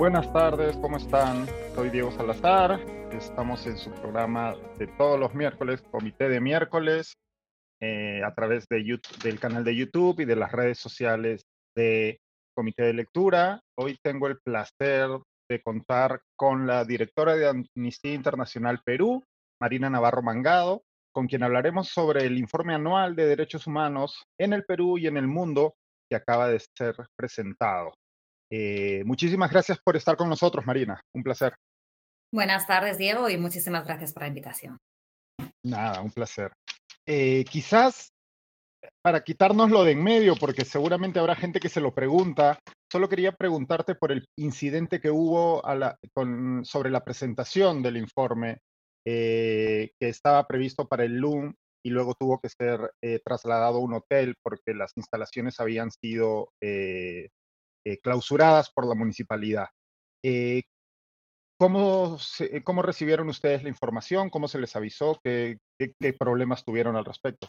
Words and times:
Buenas 0.00 0.32
tardes, 0.32 0.78
¿cómo 0.78 0.96
están? 0.96 1.46
Soy 1.74 1.90
Diego 1.90 2.10
Salazar. 2.10 2.80
Estamos 3.12 3.66
en 3.66 3.76
su 3.76 3.90
programa 3.90 4.56
de 4.78 4.86
todos 4.86 5.20
los 5.20 5.34
miércoles, 5.34 5.82
Comité 5.90 6.30
de 6.30 6.40
Miércoles, 6.40 7.12
eh, 7.82 8.22
a 8.24 8.34
través 8.34 8.64
del 8.66 9.38
canal 9.38 9.62
de 9.62 9.76
YouTube 9.76 10.20
y 10.20 10.24
de 10.24 10.36
las 10.36 10.52
redes 10.52 10.78
sociales 10.78 11.42
de 11.76 12.18
Comité 12.56 12.84
de 12.84 12.94
Lectura. 12.94 13.60
Hoy 13.78 13.98
tengo 14.02 14.26
el 14.28 14.38
placer 14.42 15.10
de 15.50 15.62
contar 15.62 16.22
con 16.34 16.66
la 16.66 16.86
directora 16.86 17.36
de 17.36 17.48
Amnistía 17.48 18.14
Internacional 18.14 18.80
Perú, 18.82 19.22
Marina 19.60 19.90
Navarro 19.90 20.22
Mangado, 20.22 20.80
con 21.12 21.26
quien 21.26 21.42
hablaremos 21.42 21.88
sobre 21.88 22.24
el 22.24 22.38
informe 22.38 22.72
anual 22.72 23.14
de 23.14 23.26
derechos 23.26 23.66
humanos 23.66 24.24
en 24.38 24.54
el 24.54 24.64
Perú 24.64 24.96
y 24.96 25.08
en 25.08 25.18
el 25.18 25.26
mundo 25.26 25.74
que 26.08 26.16
acaba 26.16 26.48
de 26.48 26.58
ser 26.74 26.96
presentado. 27.18 27.92
Eh, 28.50 29.04
muchísimas 29.04 29.50
gracias 29.50 29.78
por 29.78 29.96
estar 29.96 30.16
con 30.16 30.28
nosotros, 30.28 30.66
Marina. 30.66 31.00
Un 31.14 31.22
placer. 31.22 31.54
Buenas 32.32 32.66
tardes, 32.66 32.98
Diego, 32.98 33.28
y 33.28 33.36
muchísimas 33.36 33.84
gracias 33.84 34.12
por 34.12 34.22
la 34.22 34.28
invitación. 34.28 34.78
Nada, 35.64 36.00
un 36.00 36.10
placer. 36.10 36.52
Eh, 37.06 37.44
quizás 37.44 38.10
para 39.02 39.22
quitarnos 39.22 39.70
lo 39.70 39.84
de 39.84 39.92
en 39.92 40.02
medio, 40.02 40.36
porque 40.36 40.64
seguramente 40.64 41.18
habrá 41.18 41.34
gente 41.36 41.60
que 41.60 41.68
se 41.68 41.80
lo 41.80 41.94
pregunta, 41.94 42.58
solo 42.90 43.08
quería 43.08 43.32
preguntarte 43.32 43.94
por 43.94 44.10
el 44.10 44.26
incidente 44.38 45.00
que 45.00 45.10
hubo 45.10 45.62
sobre 46.64 46.90
la 46.90 47.04
presentación 47.04 47.82
del 47.82 47.98
informe 47.98 48.58
eh, 49.06 49.90
que 50.00 50.08
estaba 50.08 50.46
previsto 50.46 50.88
para 50.88 51.04
el 51.04 51.16
LUM 51.16 51.54
y 51.84 51.90
luego 51.90 52.14
tuvo 52.18 52.40
que 52.40 52.48
ser 52.48 52.92
trasladado 53.24 53.78
a 53.78 53.80
un 53.80 53.94
hotel 53.94 54.34
porque 54.42 54.74
las 54.74 54.92
instalaciones 54.96 55.60
habían 55.60 55.90
sido 55.90 56.50
eh, 56.62 57.28
clausuradas 58.02 58.70
por 58.70 58.86
la 58.86 58.94
municipalidad. 58.94 59.68
Eh, 60.22 60.62
¿cómo, 61.58 62.18
¿Cómo 62.64 62.82
recibieron 62.82 63.28
ustedes 63.28 63.62
la 63.62 63.68
información? 63.68 64.30
¿Cómo 64.30 64.48
se 64.48 64.58
les 64.58 64.76
avisó? 64.76 65.18
¿Qué, 65.22 65.58
problemas 66.18 66.64
tuvieron 66.64 66.96
al 66.96 67.04
respecto? 67.04 67.48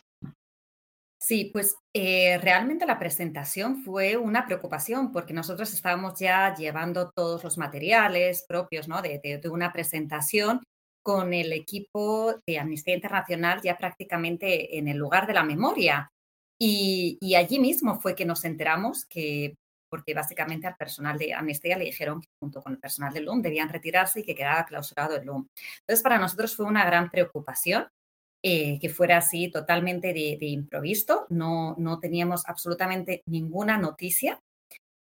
Sí, 1.19 1.51
pues 1.53 1.75
eh, 1.93 2.39
realmente 2.39 2.87
la 2.87 2.97
presentación 2.97 3.83
fue 3.83 4.17
una 4.17 4.45
preocupación 4.45 5.11
porque 5.11 5.33
nosotros 5.33 5.71
estábamos 5.71 6.19
ya 6.19 6.55
llevando 6.55 7.11
todos 7.11 7.43
los 7.43 7.59
materiales 7.59 8.43
propios 8.47 8.87
¿no? 8.87 9.01
de, 9.03 9.19
de, 9.19 9.49
una 9.49 9.71
presentación 9.71 10.63
con 11.03 11.33
el 11.33 11.53
equipo 11.53 12.35
de 12.45 12.59
Amnistía 12.59 12.95
Internacional 12.95 13.61
ya 13.61 13.77
prácticamente 13.77 14.77
en 14.77 14.87
el 14.87 14.97
lugar 14.97 15.27
de 15.27 15.33
la 15.33 15.43
memoria. 15.43 16.11
Y, 16.63 17.33
allí 17.35 17.57
mismo 17.59 17.99
fue 17.99 18.13
que 18.13 18.23
nos 18.23 18.45
enteramos 18.45 19.05
que 19.05 19.55
porque 19.91 20.13
básicamente 20.13 20.65
al 20.65 20.77
personal 20.77 21.17
de 21.19 21.33
Amnistía 21.33 21.77
le 21.77 21.85
dijeron 21.85 22.21
que 22.21 22.29
junto 22.39 22.61
con 22.63 22.71
el 22.71 22.79
personal 22.79 23.13
del 23.13 23.25
LUM 23.25 23.41
debían 23.41 23.69
retirarse 23.69 24.21
y 24.21 24.23
que 24.23 24.33
quedaba 24.33 24.65
clausurado 24.65 25.17
el 25.17 25.25
LUM. 25.25 25.47
Entonces, 25.81 26.01
para 26.01 26.17
nosotros 26.17 26.55
fue 26.55 26.65
una 26.65 26.85
gran 26.85 27.11
preocupación 27.11 27.87
eh, 28.43 28.79
que 28.79 28.89
fuera 28.89 29.17
así 29.17 29.51
totalmente 29.51 30.13
de, 30.13 30.47
improviso, 30.47 31.27
no, 31.29 31.75
no 31.77 31.99
teníamos 31.99 32.43
absolutamente 32.47 33.21
ninguna 33.27 33.77
noticia. 33.77 34.39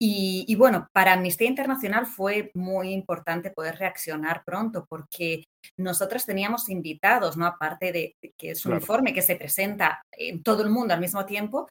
Y, 0.01 0.55
bueno, 0.55 0.89
para 0.93 1.15
Amnistía 1.15 1.49
Internacional 1.49 2.07
fue 2.07 2.53
muy 2.55 2.93
importante 2.93 3.51
poder 3.51 3.79
reaccionar 3.79 4.45
pronto 4.45 4.87
porque 4.89 5.43
nosotros 5.77 6.25
teníamos 6.25 6.69
invitados, 6.69 7.37
¿no? 7.37 7.45
Aparte 7.47 7.91
de, 7.91 8.17
que 8.39 8.53
es 8.53 8.65
un 8.65 8.75
informe 8.75 9.13
que 9.13 9.23
se 9.23 9.35
presenta 9.35 10.01
en 10.13 10.45
todo 10.45 10.63
el 10.63 10.71
mundo 10.71 10.95
al 10.95 11.01
mismo 11.01 11.27
tiempo, 11.27 11.67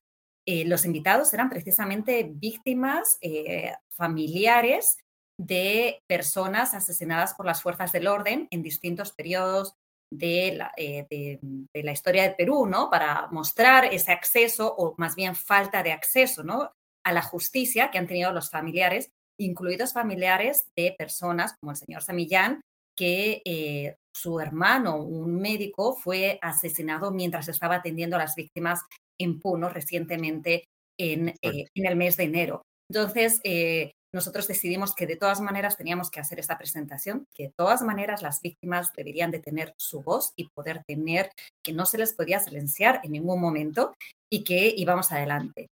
eh, 0.49 0.63
los 0.63 0.85
invitados 0.85 1.33
eran 1.33 1.49
precisamente 1.49 2.23
víctimas 2.23 3.17
eh, 3.19 3.73
familiares 3.89 4.97
de 5.37 6.01
personas 6.07 6.73
asesinadas 6.73 7.33
por 7.33 7.45
las 7.45 7.61
fuerzas 7.61 7.91
del 7.91 8.07
orden 8.07 8.47
en 8.49 8.63
distintos 8.63 9.11
periodos 9.11 9.75
de 10.09 10.53
la, 10.55 10.71
eh, 10.77 11.05
de, 11.09 11.83
la, 11.83 11.91
historia 11.91 12.23
de 12.23 12.31
Perú, 12.33 12.65
¿no? 12.65 12.89
Para 12.89 13.27
mostrar 13.29 13.93
ese 13.93 14.13
acceso 14.13 14.73
o 14.73 14.95
más 14.97 15.15
bien 15.15 15.35
falta 15.35 15.83
de 15.83 15.91
acceso, 15.91 16.43
¿no? 16.43 16.71
A 17.03 17.11
la 17.11 17.21
justicia 17.21 17.91
que 17.91 17.97
han 17.97 18.07
tenido 18.07 18.31
los 18.31 18.49
familiares, 18.49 19.11
incluidos 19.37 19.91
familiares 19.91 20.65
de 20.77 20.95
personas 20.97 21.57
como 21.59 21.73
el 21.73 21.77
señor 21.77 22.03
Samillán, 22.03 22.61
que 22.95 23.97
su 24.15 24.39
hermano, 24.39 24.95
un 24.95 25.39
médico, 25.39 25.93
fue 25.93 26.39
asesinado 26.41 27.11
mientras 27.11 27.49
estaba 27.49 27.75
atendiendo 27.75 28.15
a 28.15 28.19
las 28.19 28.33
víctimas 28.33 28.81
en 29.19 29.39
Puno 29.39 29.69
recientemente 29.69 30.65
en, 30.99 31.29
eh, 31.29 31.67
en 31.73 31.85
el 31.85 31.95
mes 31.95 32.17
de 32.17 32.23
enero. 32.23 32.61
Entonces, 32.89 33.39
eh, 33.43 33.91
nosotros 34.13 34.47
decidimos 34.47 34.95
que 34.95 35.05
de 35.05 35.17
todas 35.17 35.41
maneras 35.41 35.77
teníamos 35.77 36.09
que 36.09 36.19
hacer 36.19 36.39
esta 36.39 36.57
presentación, 36.57 37.25
que 37.35 37.43
de 37.43 37.53
todas 37.57 37.81
maneras 37.81 38.21
las 38.21 38.41
víctimas 38.41 38.93
deberían 38.95 39.31
de 39.31 39.39
tener 39.39 39.73
su 39.77 40.01
voz 40.01 40.31
y 40.35 40.47
poder 40.55 40.83
tener, 40.87 41.29
que 41.63 41.73
no 41.73 41.85
se 41.85 41.97
les 41.97 42.13
podía 42.13 42.39
silenciar 42.39 43.01
en 43.03 43.11
ningún 43.11 43.41
momento 43.41 43.93
y 44.31 44.43
que 44.43 44.73
íbamos 44.75 45.11
adelante. 45.11 45.69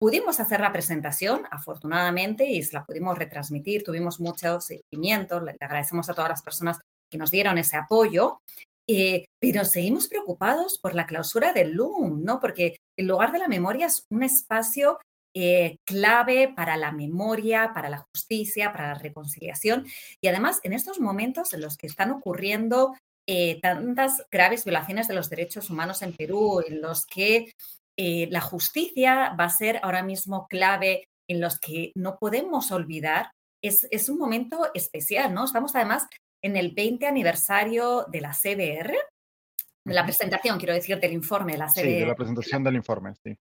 pudimos 0.00 0.40
hacer 0.40 0.60
la 0.60 0.72
presentación, 0.72 1.44
afortunadamente, 1.48 2.44
y 2.44 2.60
la 2.72 2.84
pudimos 2.84 3.16
retransmitir, 3.16 3.84
tuvimos 3.84 4.18
mucho 4.18 4.60
seguimiento, 4.60 5.40
le 5.40 5.52
agradecemos 5.52 6.10
a 6.10 6.14
todas 6.14 6.30
las 6.30 6.42
personas 6.42 6.80
que 7.10 7.18
nos 7.18 7.30
dieron 7.30 7.56
ese 7.56 7.76
apoyo 7.76 8.40
eh, 8.86 9.24
pero 9.40 9.64
seguimos 9.64 10.08
preocupados 10.08 10.78
por 10.78 10.94
la 10.94 11.06
clausura 11.06 11.52
del 11.52 11.72
LUM, 11.72 12.22
¿no? 12.22 12.40
Porque 12.40 12.76
el 12.98 13.06
lugar 13.06 13.32
de 13.32 13.38
la 13.38 13.48
memoria 13.48 13.86
es 13.86 14.04
un 14.10 14.22
espacio 14.22 14.98
eh, 15.34 15.78
clave 15.84 16.52
para 16.54 16.76
la 16.76 16.92
memoria, 16.92 17.72
para 17.74 17.88
la 17.88 18.04
justicia, 18.12 18.72
para 18.72 18.88
la 18.88 18.98
reconciliación. 18.98 19.86
Y 20.20 20.28
además, 20.28 20.60
en 20.62 20.74
estos 20.74 21.00
momentos 21.00 21.54
en 21.54 21.62
los 21.62 21.76
que 21.76 21.86
están 21.86 22.10
ocurriendo 22.10 22.94
eh, 23.26 23.58
tantas 23.62 24.26
graves 24.30 24.64
violaciones 24.64 25.08
de 25.08 25.14
los 25.14 25.30
derechos 25.30 25.70
humanos 25.70 26.02
en 26.02 26.12
Perú, 26.12 26.62
en 26.66 26.82
los 26.82 27.06
que 27.06 27.52
la 27.96 28.40
justicia 28.40 29.36
va 29.38 29.44
a 29.44 29.50
ser 29.50 29.78
ahora 29.82 30.02
mismo 30.02 30.48
clave, 30.48 31.04
en 31.28 31.40
los 31.40 31.60
que 31.60 31.92
no 31.94 32.18
podemos 32.18 32.72
olvidar, 32.72 33.30
es, 33.62 33.86
es 33.92 34.08
un 34.08 34.18
momento 34.18 34.68
especial, 34.74 35.32
¿no? 35.32 35.44
Estamos 35.44 35.76
además 35.76 36.08
en 36.44 36.56
el 36.56 36.72
20 36.72 37.06
aniversario 37.06 38.04
de 38.08 38.20
la 38.20 38.32
CBR, 38.32 38.94
de 39.86 39.94
la 39.94 40.04
presentación, 40.04 40.58
quiero 40.58 40.74
decir, 40.74 40.98
del 40.98 41.12
informe 41.12 41.52
de 41.52 41.58
la 41.58 41.66
CBR. 41.66 41.82
Sí, 41.82 41.92
de 42.00 42.06
la 42.06 42.14
presentación 42.14 42.64
del 42.64 42.76
informe, 42.76 43.14
sí. 43.22 43.36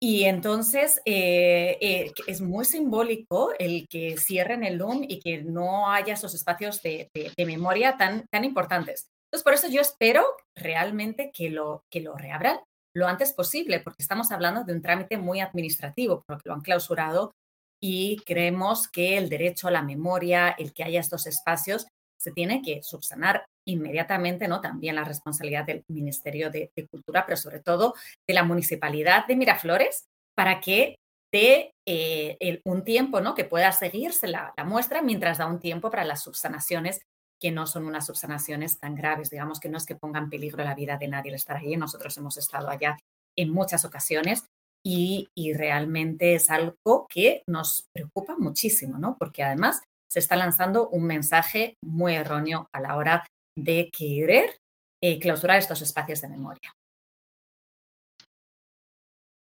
y 0.00 0.24
entonces 0.24 1.00
eh, 1.04 1.76
eh, 1.80 2.12
es 2.26 2.40
muy 2.40 2.64
simbólico 2.64 3.52
el 3.58 3.86
que 3.88 4.16
cierren 4.16 4.64
el 4.64 4.76
LUM 4.76 5.04
y 5.08 5.20
que 5.20 5.42
no 5.42 5.90
haya 5.90 6.14
esos 6.14 6.34
espacios 6.34 6.82
de, 6.82 7.10
memoria 7.38 7.96
tan, 7.96 8.26
tan 8.30 8.44
importantes. 8.44 9.08
Entonces, 9.26 9.44
por 9.44 9.54
eso 9.54 9.68
yo 9.68 9.80
espero 9.80 10.24
realmente 10.56 11.30
que 11.32 11.50
lo, 11.50 11.82
que 11.90 12.00
lo 12.00 12.16
reabran 12.16 12.58
lo 12.94 13.06
antes 13.06 13.32
posible, 13.32 13.80
porque 13.80 14.02
estamos 14.02 14.32
hablando 14.32 14.64
de 14.64 14.72
un 14.72 14.82
trámite 14.82 15.18
muy 15.18 15.40
administrativo, 15.40 16.24
porque 16.26 16.48
lo 16.48 16.54
han 16.54 16.62
clausurado 16.62 17.32
y 17.80 18.16
creemos 18.26 18.88
que 18.88 19.18
el 19.18 19.28
derecho 19.28 19.68
a 19.68 19.70
la 19.70 19.82
memoria, 19.82 20.50
el 20.50 20.72
que 20.72 20.82
haya 20.82 20.98
estos 20.98 21.26
espacios, 21.26 21.86
se 22.18 22.32
tiene 22.32 22.62
que 22.62 22.82
subsanar 22.82 23.46
inmediatamente, 23.66 24.48
¿no? 24.48 24.60
También 24.60 24.96
la 24.96 25.04
responsabilidad 25.04 25.64
del 25.64 25.84
Ministerio 25.88 26.50
de, 26.50 26.70
Cultura, 26.90 27.24
pero 27.26 27.36
sobre 27.36 27.60
todo 27.60 27.94
de 28.26 28.34
la 28.34 28.42
Municipalidad 28.42 29.26
de 29.26 29.36
Miraflores, 29.36 30.06
para 30.34 30.60
que 30.60 30.96
dé 31.32 31.72
eh, 31.86 32.60
un 32.64 32.84
tiempo, 32.84 33.20
¿no? 33.20 33.34
Que 33.34 33.44
pueda 33.44 33.70
seguirse 33.72 34.26
la, 34.26 34.54
muestra 34.64 35.02
mientras 35.02 35.38
da 35.38 35.46
un 35.46 35.60
tiempo 35.60 35.90
para 35.90 36.04
las 36.04 36.22
subsanaciones 36.22 37.00
que 37.40 37.52
no 37.52 37.66
son 37.66 37.84
unas 37.86 38.06
subsanaciones 38.06 38.80
tan 38.80 38.96
graves, 38.96 39.30
digamos 39.30 39.60
que 39.60 39.68
no 39.68 39.78
es 39.78 39.86
que 39.86 39.94
pongan 39.94 40.24
en 40.24 40.30
peligro 40.30 40.64
la 40.64 40.74
vida 40.74 40.96
de 40.96 41.06
nadie 41.06 41.30
el 41.30 41.36
estar 41.36 41.56
allí. 41.56 41.76
Nosotros 41.76 42.16
hemos 42.16 42.36
estado 42.36 42.68
allá 42.68 42.98
en 43.36 43.50
muchas 43.50 43.84
ocasiones 43.84 44.44
y, 44.84 45.28
y, 45.36 45.52
realmente 45.52 46.34
es 46.34 46.50
algo 46.50 47.06
que 47.08 47.42
nos 47.46 47.86
preocupa 47.92 48.36
muchísimo, 48.38 48.98
¿no? 48.98 49.16
Porque 49.18 49.42
además 49.44 49.82
se 50.08 50.18
está 50.18 50.36
lanzando 50.36 50.88
un 50.88 51.04
mensaje 51.04 51.76
muy 51.82 52.14
erróneo 52.14 52.68
a 52.72 52.80
la 52.80 52.96
hora 52.96 53.26
de 53.56 53.90
querer 53.90 54.58
eh, 55.02 55.18
clausurar 55.18 55.58
estos 55.58 55.82
espacios 55.82 56.20
de 56.20 56.28
memoria. 56.28 56.72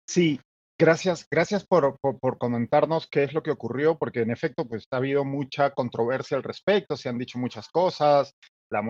Sí, 0.08 0.40
gracias, 0.80 1.28
gracias 1.30 1.66
por, 1.66 2.00
comentarnos 2.40 3.08
qué 3.08 3.24
es 3.24 3.34
lo 3.34 3.44
que 3.44 3.52
ocurrió, 3.52 3.98
porque 3.98 4.22
en 4.22 4.32
efecto, 4.32 4.68
pues 4.68 4.88
ha 4.92 4.98
habido 4.98 5.24
mucha 5.24 5.72
controversia 5.72 6.38
al 6.38 6.44
respecto, 6.44 6.98
se 6.98 7.10
han 7.10 7.18
dicho 7.18 7.38
muchas 7.38 7.70
cosas, 7.70 8.34
la, 8.72 8.82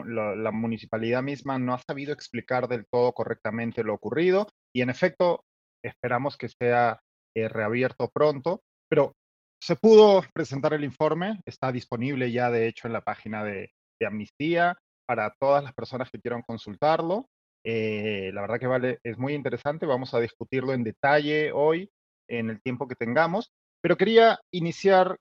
municipalidad 0.51 1.23
misma 1.23 1.57
no 1.57 1.73
ha 1.73 1.81
sabido 1.85 2.13
explicar 2.13 2.67
del 2.67 2.85
todo 2.91 3.13
correctamente 3.13 3.83
lo 3.83 3.93
ocurrido 3.93 4.47
y 4.73 4.81
en 4.81 4.89
efecto 4.89 5.45
esperamos 5.83 6.37
que 6.37 6.49
sea 6.49 6.99
eh, 7.35 7.47
reabierto 7.47 8.09
pronto, 8.13 8.61
pero 8.89 9.13
se 9.61 9.75
pudo 9.75 10.23
presentar 10.33 10.73
el 10.73 10.83
informe, 10.83 11.41
está 11.45 11.71
disponible 11.71 12.31
ya 12.31 12.49
de 12.49 12.67
hecho 12.67 12.87
en 12.87 12.93
la 12.93 13.01
página 13.01 13.43
de, 13.43 13.71
Amnistía 14.01 14.77
para 15.05 15.35
todas 15.41 15.61
las 15.61 15.73
personas 15.73 16.09
que 16.09 16.21
quieran 16.21 16.41
consultarlo. 16.41 17.27
Eh, 17.65 18.31
la 18.33 18.39
verdad 18.39 18.57
que 18.57 18.67
vale, 18.67 18.99
es 19.03 19.17
muy 19.17 19.33
interesante, 19.33 19.85
vamos 19.85 20.13
a 20.13 20.21
discutirlo 20.21 20.71
en 20.71 20.85
detalle 20.85 21.51
hoy 21.51 21.91
en 22.29 22.49
el 22.49 22.61
tiempo 22.61 22.87
que 22.87 22.95
tengamos, 22.95 23.51
pero 23.81 23.97
quería 23.97 24.39
iniciar 24.51 25.17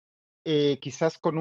eh, 0.46 0.78
quizás 0.80 1.18
con 1.18 1.38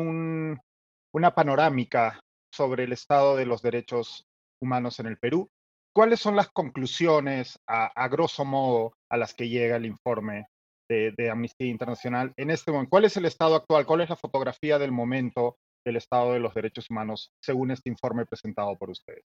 una 1.14 1.36
panorámica 1.36 2.20
sobre 2.52 2.86
el 2.86 2.94
estado 2.94 3.36
de 3.36 3.46
los 3.46 3.62
derechos 3.62 4.26
humanos 4.60 5.00
en 5.00 5.06
el 5.06 5.18
Perú. 5.18 5.48
¿Cuáles 5.94 6.20
son 6.20 6.36
las 6.36 6.50
conclusiones, 6.50 7.60
a, 7.68 8.08
grosso 8.08 8.46
modo, 8.46 8.94
a 9.10 9.18
las 9.18 9.34
que 9.34 9.50
llega 9.50 9.78
el 9.78 9.86
informe 9.86 10.48
de, 10.90 11.30
Amnistía 11.30 11.68
Internacional 11.68 12.34
en 12.38 12.52
este 12.52 12.72
momento? 12.72 12.90
¿Cuál 12.90 13.06
es 13.06 13.18
el 13.18 13.26
estado 13.26 13.56
actual? 13.56 13.86
¿Cuál 13.86 14.02
es 14.02 14.10
la 14.10 14.16
fotografía 14.16 14.80
del 14.80 14.92
momento 14.92 15.58
del 15.86 15.98
estado 15.98 16.34
de 16.34 16.40
los 16.40 16.54
derechos 16.54 16.90
humanos 16.90 17.32
según 17.42 17.72
este 17.72 17.90
informe 17.90 18.26
presentado 18.26 18.76
por 18.78 18.90
ustedes? 18.90 19.24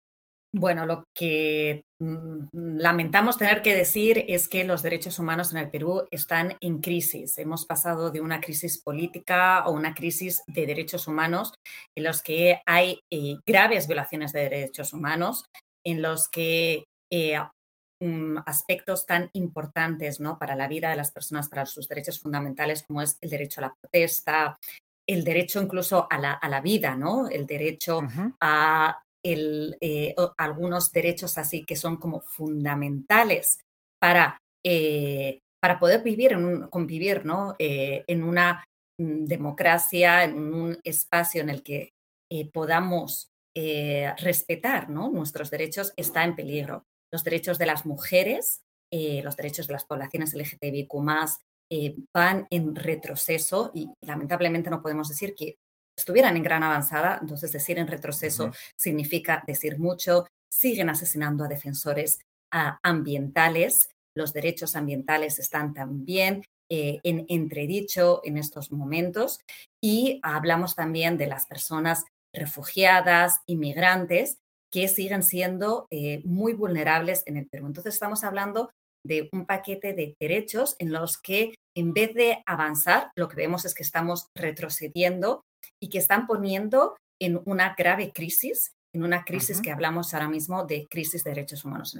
Bueno, 0.53 0.85
lo 0.85 1.05
que 1.15 1.85
mm, 1.99 2.47
lamentamos 2.53 3.37
tener 3.37 3.61
que 3.61 3.73
decir 3.73 4.25
es 4.27 4.49
que 4.49 4.65
los 4.65 4.81
derechos 4.81 5.17
humanos 5.17 5.53
en 5.53 5.59
el 5.59 5.69
Perú 5.69 6.07
están 6.11 6.57
en 6.59 6.81
crisis. 6.81 7.37
Hemos 7.37 7.65
pasado 7.65 8.11
de 8.11 8.19
una 8.19 8.41
crisis 8.41 8.81
política 8.81 9.59
a 9.59 9.69
una 9.69 9.93
crisis 9.93 10.43
de 10.47 10.65
derechos 10.65 11.07
humanos 11.07 11.53
en 11.95 12.03
los 12.03 12.21
que 12.21 12.59
hay 12.65 12.99
eh, 13.09 13.37
graves 13.45 13.87
violaciones 13.87 14.33
de 14.33 14.49
derechos 14.49 14.91
humanos, 14.91 15.45
en 15.85 16.01
los 16.01 16.27
que 16.27 16.83
eh, 17.09 17.37
aspectos 18.45 19.05
tan 19.05 19.29
importantes 19.33 20.19
¿no? 20.19 20.39
para 20.39 20.55
la 20.55 20.67
vida 20.67 20.89
de 20.89 20.95
las 20.95 21.11
personas, 21.11 21.49
para 21.49 21.65
sus 21.65 21.87
derechos 21.87 22.19
fundamentales, 22.19 22.83
como 22.83 23.01
es 23.01 23.17
el 23.21 23.29
derecho 23.29 23.61
a 23.61 23.67
la 23.67 23.75
protesta, 23.79 24.57
el 25.07 25.23
derecho 25.23 25.61
incluso 25.61 26.07
a 26.09 26.17
la, 26.17 26.61
vida, 26.61 26.95
¿no? 26.95 27.27
el 27.27 27.45
derecho 27.45 28.01
a 28.39 29.01
el, 29.23 29.77
eh, 29.81 30.15
algunos 30.37 30.91
derechos 30.91 31.37
así 31.37 31.63
que 31.63 31.75
son 31.75 31.97
como 31.97 32.21
fundamentales 32.21 33.59
para, 33.99 34.39
eh, 34.65 35.39
para 35.61 35.79
poder 35.79 36.01
vivir, 36.01 36.33
en 36.33 36.45
un, 36.45 36.67
convivir 36.69 37.25
¿no? 37.25 37.55
Eh, 37.59 38.03
en 38.07 38.23
una 38.23 38.63
mm, 38.97 39.25
democracia, 39.25 40.23
en 40.23 40.53
un 40.53 40.77
espacio 40.83 41.41
en 41.41 41.49
el 41.49 41.63
que 41.63 41.91
podamos 42.53 43.27
respetar 43.53 44.89
¿no? 44.89 45.09
nuestros 45.09 45.51
derechos, 45.51 45.91
está 45.97 46.23
en 46.23 46.33
peligro. 46.33 46.85
Los 47.11 47.23
derechos 47.23 47.57
de 47.57 47.65
las 47.65 47.85
mujeres, 47.85 48.61
los 48.91 49.37
derechos 49.37 49.67
de 49.67 49.73
las 49.73 49.85
poblaciones 49.85 50.33
LGTBIQ 50.33 50.93
van 52.13 52.47
en 52.49 52.75
retroceso 52.75 53.71
y 53.73 53.89
lamentablemente 54.01 54.69
no 54.69 54.81
podemos 54.81 55.07
decir 55.07 55.33
que 55.35 55.55
estuvieran 55.97 56.35
en 56.35 56.43
gran 56.43 56.63
avanzada, 56.63 57.19
entonces 57.21 57.51
decir 57.51 57.77
en 57.79 57.87
retroceso 57.87 58.51
significa 58.77 59.43
decir 59.47 59.79
mucho, 59.79 60.25
siguen 60.51 60.89
asesinando 60.89 61.45
a 61.45 61.47
defensores 61.47 62.19
ambientales, 62.51 63.89
los 64.15 64.33
derechos 64.33 64.75
ambientales 64.75 65.39
están 65.39 65.73
también 65.73 66.43
eh, 66.69 66.99
en 67.03 67.25
entredicho 67.29 68.21
en 68.23 68.37
estos 68.37 68.71
momentos. 68.71 69.39
Y 69.81 70.19
hablamos 70.23 70.75
también 70.75 71.17
de 71.17 71.27
las 71.27 71.45
personas 71.45 72.05
refugiadas, 72.33 73.41
inmigrantes, 73.45 74.37
que 74.71 74.87
siguen 74.87 75.23
siendo 75.23 75.87
eh, 75.91 76.21
muy 76.23 76.53
vulnerables 76.53 77.23
en 77.25 77.37
el 77.37 77.47
Perú. 77.47 77.67
Entonces 77.67 77.93
estamos 77.93 78.23
hablando 78.23 78.71
de 79.05 79.29
un 79.31 79.45
paquete 79.45 79.93
de 79.93 80.15
derechos 80.19 80.75
en 80.79 80.91
los 80.91 81.17
que 81.17 81.55
en 81.75 81.93
vez 81.93 82.13
de 82.13 82.43
avanzar, 82.45 83.11
lo 83.15 83.27
que 83.27 83.35
vemos 83.35 83.65
es 83.65 83.73
que 83.73 83.83
estamos 83.83 84.27
retrocediendo 84.35 85.43
y 85.81 85.89
que 85.89 85.97
están 85.97 86.27
poniendo 86.27 86.95
en 87.19 87.41
una 87.45 87.75
grave 87.77 88.11
crisis, 88.13 88.71
en 88.93 89.03
una 89.03 89.23
crisis 89.23 89.61
que 89.61 89.71
hablamos 89.71 90.13
ahora 90.13 90.27
mismo 90.27 90.65
de 90.65 90.87
crisis 90.89 91.23
de 91.23 91.31
derechos 91.31 91.63
humanos. 91.63 91.97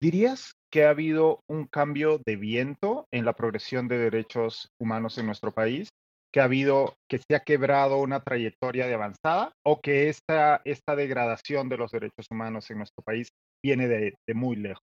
¿Dirías 0.00 0.52
que 0.70 0.84
ha 0.84 0.90
habido 0.90 1.40
un 1.48 1.66
cambio 1.66 2.20
de 2.24 2.36
viento 2.36 3.06
en 3.10 3.24
la 3.24 3.34
progresión 3.34 3.88
de 3.88 3.98
derechos 3.98 4.70
humanos 4.80 5.18
en 5.18 5.26
nuestro 5.26 5.52
país? 5.52 5.88
¿Que 6.32 6.40
ha 6.40 6.44
habido, 6.44 6.96
que 7.08 7.18
se 7.18 7.34
ha 7.34 7.40
quebrado 7.40 7.98
una 7.98 8.20
trayectoria 8.20 8.86
de 8.86 8.94
avanzada 8.94 9.52
o 9.64 9.80
que 9.80 10.08
esta, 10.08 10.60
esta 10.64 10.94
degradación 10.94 11.68
de 11.68 11.78
los 11.78 11.90
derechos 11.90 12.26
humanos 12.30 12.70
en 12.70 12.78
nuestro 12.78 13.02
país 13.02 13.28
viene 13.64 13.88
de, 13.88 14.14
muy 14.34 14.56
lejos? 14.56 14.82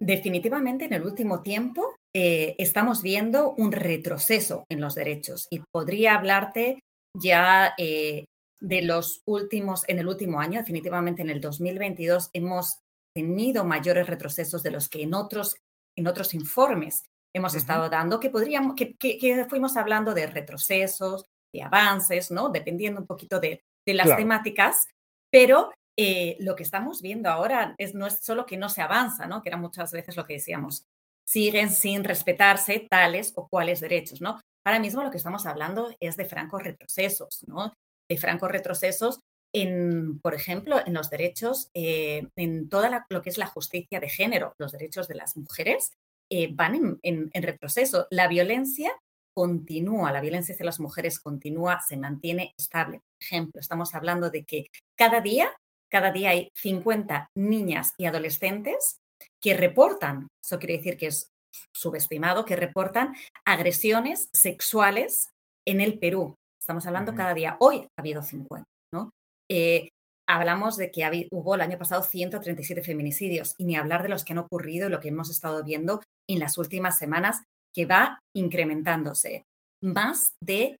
definitivamente 0.00 0.86
en 0.86 0.94
el 0.94 1.02
último 1.02 1.42
tiempo 1.42 1.96
eh, 2.14 2.54
estamos 2.56 3.02
viendo 3.02 3.52
un 3.58 3.72
retroceso 3.72 4.64
en 4.70 4.80
los 4.80 4.94
derechos 4.94 5.48
y 5.50 5.60
podría 5.70 6.14
hablarte 6.14 6.80
ya 7.14 7.74
eh, 7.76 8.24
de 8.60 8.82
los 8.82 9.22
últimos, 9.26 9.84
en 9.88 9.98
el 9.98 10.08
último 10.08 10.40
año, 10.40 10.60
definitivamente 10.60 11.22
en 11.22 11.30
el 11.30 11.40
2022 11.40 12.30
hemos 12.32 12.78
tenido 13.14 13.64
mayores 13.64 14.06
retrocesos 14.06 14.62
de 14.62 14.70
los 14.70 14.88
que 14.88 15.02
en 15.02 15.14
otros, 15.14 15.56
en 15.96 16.06
otros 16.06 16.34
informes 16.34 17.04
hemos 17.36 17.54
estado 17.54 17.88
dando, 17.88 18.18
que 18.18 18.30
podríamos, 18.30 18.74
que, 18.74 19.46
fuimos 19.48 19.76
hablando 19.76 20.14
de 20.14 20.26
retrocesos, 20.26 21.26
de 21.52 21.62
avances, 21.62 22.30
¿no? 22.30 22.48
Dependiendo 22.48 23.00
un 23.00 23.06
poquito 23.06 23.38
de, 23.40 23.62
las 23.86 24.16
temáticas, 24.16 24.88
pero 25.30 25.70
eh, 25.96 26.36
lo 26.40 26.56
que 26.56 26.64
estamos 26.64 27.00
viendo 27.02 27.30
ahora 27.30 27.74
es, 27.78 27.94
no 27.94 28.06
es 28.06 28.18
solo 28.20 28.44
que 28.44 28.56
no 28.56 28.68
se 28.68 28.82
avanza, 28.82 29.26
¿no? 29.26 29.42
Que 29.42 29.50
era 29.50 29.58
muchas 29.58 29.92
veces 29.92 30.16
lo 30.16 30.24
que 30.24 30.34
decíamos, 30.34 30.84
siguen 31.24 31.70
sin 31.70 32.02
respetarse 32.02 32.86
tales 32.90 33.32
o 33.36 33.48
cuales 33.48 33.80
derechos, 33.80 34.20
¿no? 34.20 34.40
Ahora 34.64 34.80
mismo 34.80 35.04
lo 35.04 35.10
que 35.10 35.18
estamos 35.18 35.46
hablando 35.46 35.94
es 36.00 36.16
de 36.16 36.24
francos 36.24 36.64
retrocesos, 36.64 37.44
¿no? 37.46 37.72
De 38.08 38.16
francos 38.16 38.50
retrocesos 38.50 39.20
en, 39.54 40.18
por 40.20 40.34
ejemplo, 40.34 40.80
en 40.84 40.94
los 40.94 41.10
derechos, 41.10 41.70
eh, 41.74 42.26
en 42.34 42.68
toda 42.68 43.06
lo 43.08 43.22
que 43.22 43.30
es 43.30 43.38
la 43.38 43.46
justicia 43.46 44.00
de 44.00 44.08
género, 44.08 44.54
los 44.58 44.72
derechos 44.72 45.06
de 45.06 45.14
las 45.14 45.36
mujeres 45.36 45.92
eh, 46.30 46.50
van 46.52 46.98
en, 47.02 47.30
retroceso. 47.34 48.06
La 48.10 48.28
violencia 48.28 48.92
continúa, 49.34 50.12
la 50.12 50.20
violencia 50.20 50.54
hacia 50.54 50.66
las 50.66 50.80
mujeres 50.80 51.20
continúa, 51.20 51.80
se 51.86 51.96
mantiene 51.96 52.54
estable. 52.58 52.98
Por 52.98 53.22
ejemplo, 53.22 53.60
estamos 53.60 53.94
hablando 53.94 54.30
de 54.30 54.44
que 54.44 54.66
cada 54.96 55.20
día, 55.20 55.52
cada 55.90 56.10
día 56.10 56.30
hay 56.30 56.50
50 56.54 57.30
niñas 57.36 57.92
y 57.98 58.06
adolescentes 58.06 58.98
que 59.40 59.54
reportan, 59.54 60.28
eso 60.42 60.58
quiere 60.58 60.78
decir 60.78 60.96
que 60.96 61.08
es 61.08 61.30
subestimado, 61.72 62.44
que 62.44 62.56
reportan 62.56 63.14
agresiones 63.44 64.28
sexuales 64.32 65.30
en 65.66 65.80
el 65.80 65.98
Perú. 65.98 66.34
Estamos 66.58 66.86
hablando 66.86 67.14
cada 67.14 67.34
día. 67.34 67.56
Hoy 67.60 67.86
ha 67.96 68.00
habido 68.00 68.22
50, 68.22 68.64
¿no? 68.92 69.10
Eh, 69.48 69.90
hablamos 70.26 70.76
de 70.76 70.90
que 70.90 71.28
hubo 71.30 71.54
el 71.54 71.60
año 71.60 71.78
pasado 71.78 72.02
137 72.02 72.82
feminicidios 72.82 73.54
y 73.58 73.64
ni 73.64 73.76
hablar 73.76 74.02
de 74.02 74.08
los 74.08 74.24
que 74.24 74.32
han 74.32 74.38
ocurrido 74.38 74.88
y 74.88 74.90
lo 74.90 75.00
que 75.00 75.08
hemos 75.08 75.30
estado 75.30 75.62
viendo 75.62 76.02
en 76.28 76.38
las 76.38 76.58
últimas 76.58 76.98
semanas, 76.98 77.42
que 77.74 77.86
va 77.86 78.18
incrementándose. 78.34 79.44
Más 79.82 80.32
de 80.42 80.76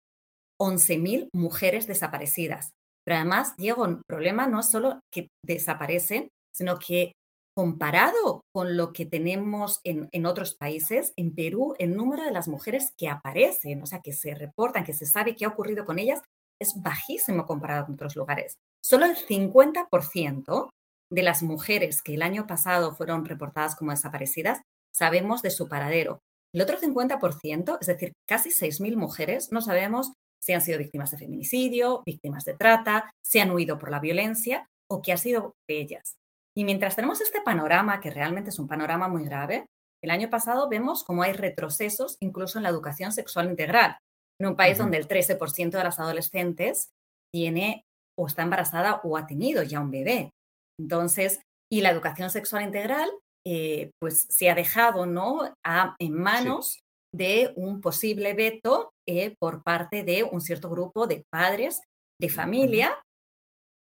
11.000 0.60 1.28
mujeres 1.34 1.86
desaparecidas. 1.86 2.70
Pero 3.04 3.16
además, 3.16 3.54
Diego, 3.56 3.84
el 3.86 4.00
problema 4.06 4.46
no 4.46 4.60
es 4.60 4.70
solo 4.70 5.00
que 5.12 5.28
desaparecen, 5.44 6.28
sino 6.52 6.78
que 6.78 7.12
comparado 7.56 8.42
con 8.52 8.76
lo 8.76 8.92
que 8.92 9.06
tenemos 9.06 9.80
en, 9.82 10.26
otros 10.26 10.54
países, 10.54 11.12
en 11.16 11.34
Perú 11.34 11.74
el 11.78 11.96
número 11.96 12.24
de 12.24 12.30
las 12.30 12.48
mujeres 12.48 12.92
que 12.98 13.08
aparecen, 13.08 13.82
o 13.82 13.86
sea, 13.86 14.00
que 14.00 14.12
se 14.12 14.34
reportan, 14.34 14.84
que 14.84 14.92
se 14.92 15.06
sabe 15.06 15.36
qué 15.36 15.46
ha 15.46 15.48
ocurrido 15.48 15.86
con 15.86 15.98
ellas, 15.98 16.20
es 16.60 16.74
bajísimo 16.82 17.46
comparado 17.46 17.86
con 17.86 17.94
otros 17.94 18.14
lugares. 18.14 18.56
Solo 18.84 19.06
el 19.06 19.16
50% 19.16 20.68
de 21.10 21.22
las 21.22 21.42
mujeres 21.42 22.02
que 22.02 22.14
el 22.14 22.22
año 22.22 22.46
pasado 22.46 22.94
fueron 22.94 23.24
reportadas 23.24 23.74
como 23.74 23.92
desaparecidas 23.92 24.60
sabemos 24.96 25.42
de 25.42 25.50
su 25.50 25.68
paradero. 25.68 26.20
El 26.54 26.62
otro 26.62 26.78
50%, 26.78 27.78
es 27.80 27.86
decir, 27.86 28.12
casi 28.26 28.50
6.000 28.50 28.96
mujeres, 28.96 29.52
no 29.52 29.60
sabemos 29.60 30.12
si 30.42 30.52
han 30.52 30.60
sido 30.60 30.78
víctimas 30.78 31.10
de 31.10 31.18
feminicidio, 31.18 32.02
víctimas 32.06 32.44
de 32.44 32.54
trata, 32.54 33.10
si 33.22 33.40
han 33.40 33.50
huido 33.50 33.78
por 33.78 33.90
la 33.90 34.00
violencia 34.00 34.66
o 34.90 35.02
qué 35.02 35.12
ha 35.12 35.16
sido 35.16 35.54
de 35.68 35.80
ellas. 35.80 36.16
Y 36.56 36.64
mientras 36.64 36.96
tenemos 36.96 37.20
este 37.20 37.42
panorama, 37.42 38.00
que 38.00 38.10
realmente 38.10 38.50
es 38.50 38.58
un 38.58 38.68
panorama 38.68 39.08
muy 39.08 39.24
grave, 39.24 39.66
el 40.02 40.10
año 40.10 40.30
pasado 40.30 40.68
vemos 40.68 41.04
cómo 41.04 41.22
hay 41.22 41.32
retrocesos 41.32 42.16
incluso 42.20 42.58
en 42.58 42.62
la 42.62 42.70
educación 42.70 43.12
sexual 43.12 43.50
integral, 43.50 43.98
en 44.40 44.46
un 44.46 44.56
país 44.56 44.78
donde 44.78 44.96
el 44.96 45.08
13% 45.08 45.70
de 45.70 45.84
las 45.84 45.98
adolescentes 45.98 46.90
tiene 47.32 47.84
o 48.18 48.26
está 48.26 48.42
embarazada 48.42 49.00
o 49.04 49.16
ha 49.16 49.26
tenido 49.26 49.62
ya 49.62 49.80
un 49.80 49.90
bebé. 49.90 50.30
Entonces, 50.78 51.40
y 51.70 51.80
la 51.80 51.90
educación 51.90 52.30
sexual 52.30 52.62
integral, 52.62 53.10
eh, 53.48 53.92
pues 54.00 54.26
se 54.28 54.50
ha 54.50 54.56
dejado 54.56 55.06
¿no? 55.06 55.54
en 56.00 56.12
manos 56.12 56.80
de 57.14 57.52
un 57.54 57.80
posible 57.80 58.34
veto 58.34 58.90
eh, 59.06 59.36
por 59.38 59.62
parte 59.62 60.02
de 60.02 60.24
un 60.24 60.40
cierto 60.40 60.68
grupo 60.68 61.06
de 61.06 61.24
padres 61.30 61.80
de 62.20 62.28
familia 62.28 62.98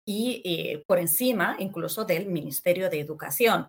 y 0.04 0.42
eh, 0.44 0.82
por 0.88 0.98
encima 0.98 1.54
incluso 1.60 2.04
del 2.04 2.26
Ministerio 2.26 2.90
de 2.90 2.98
Educación. 2.98 3.68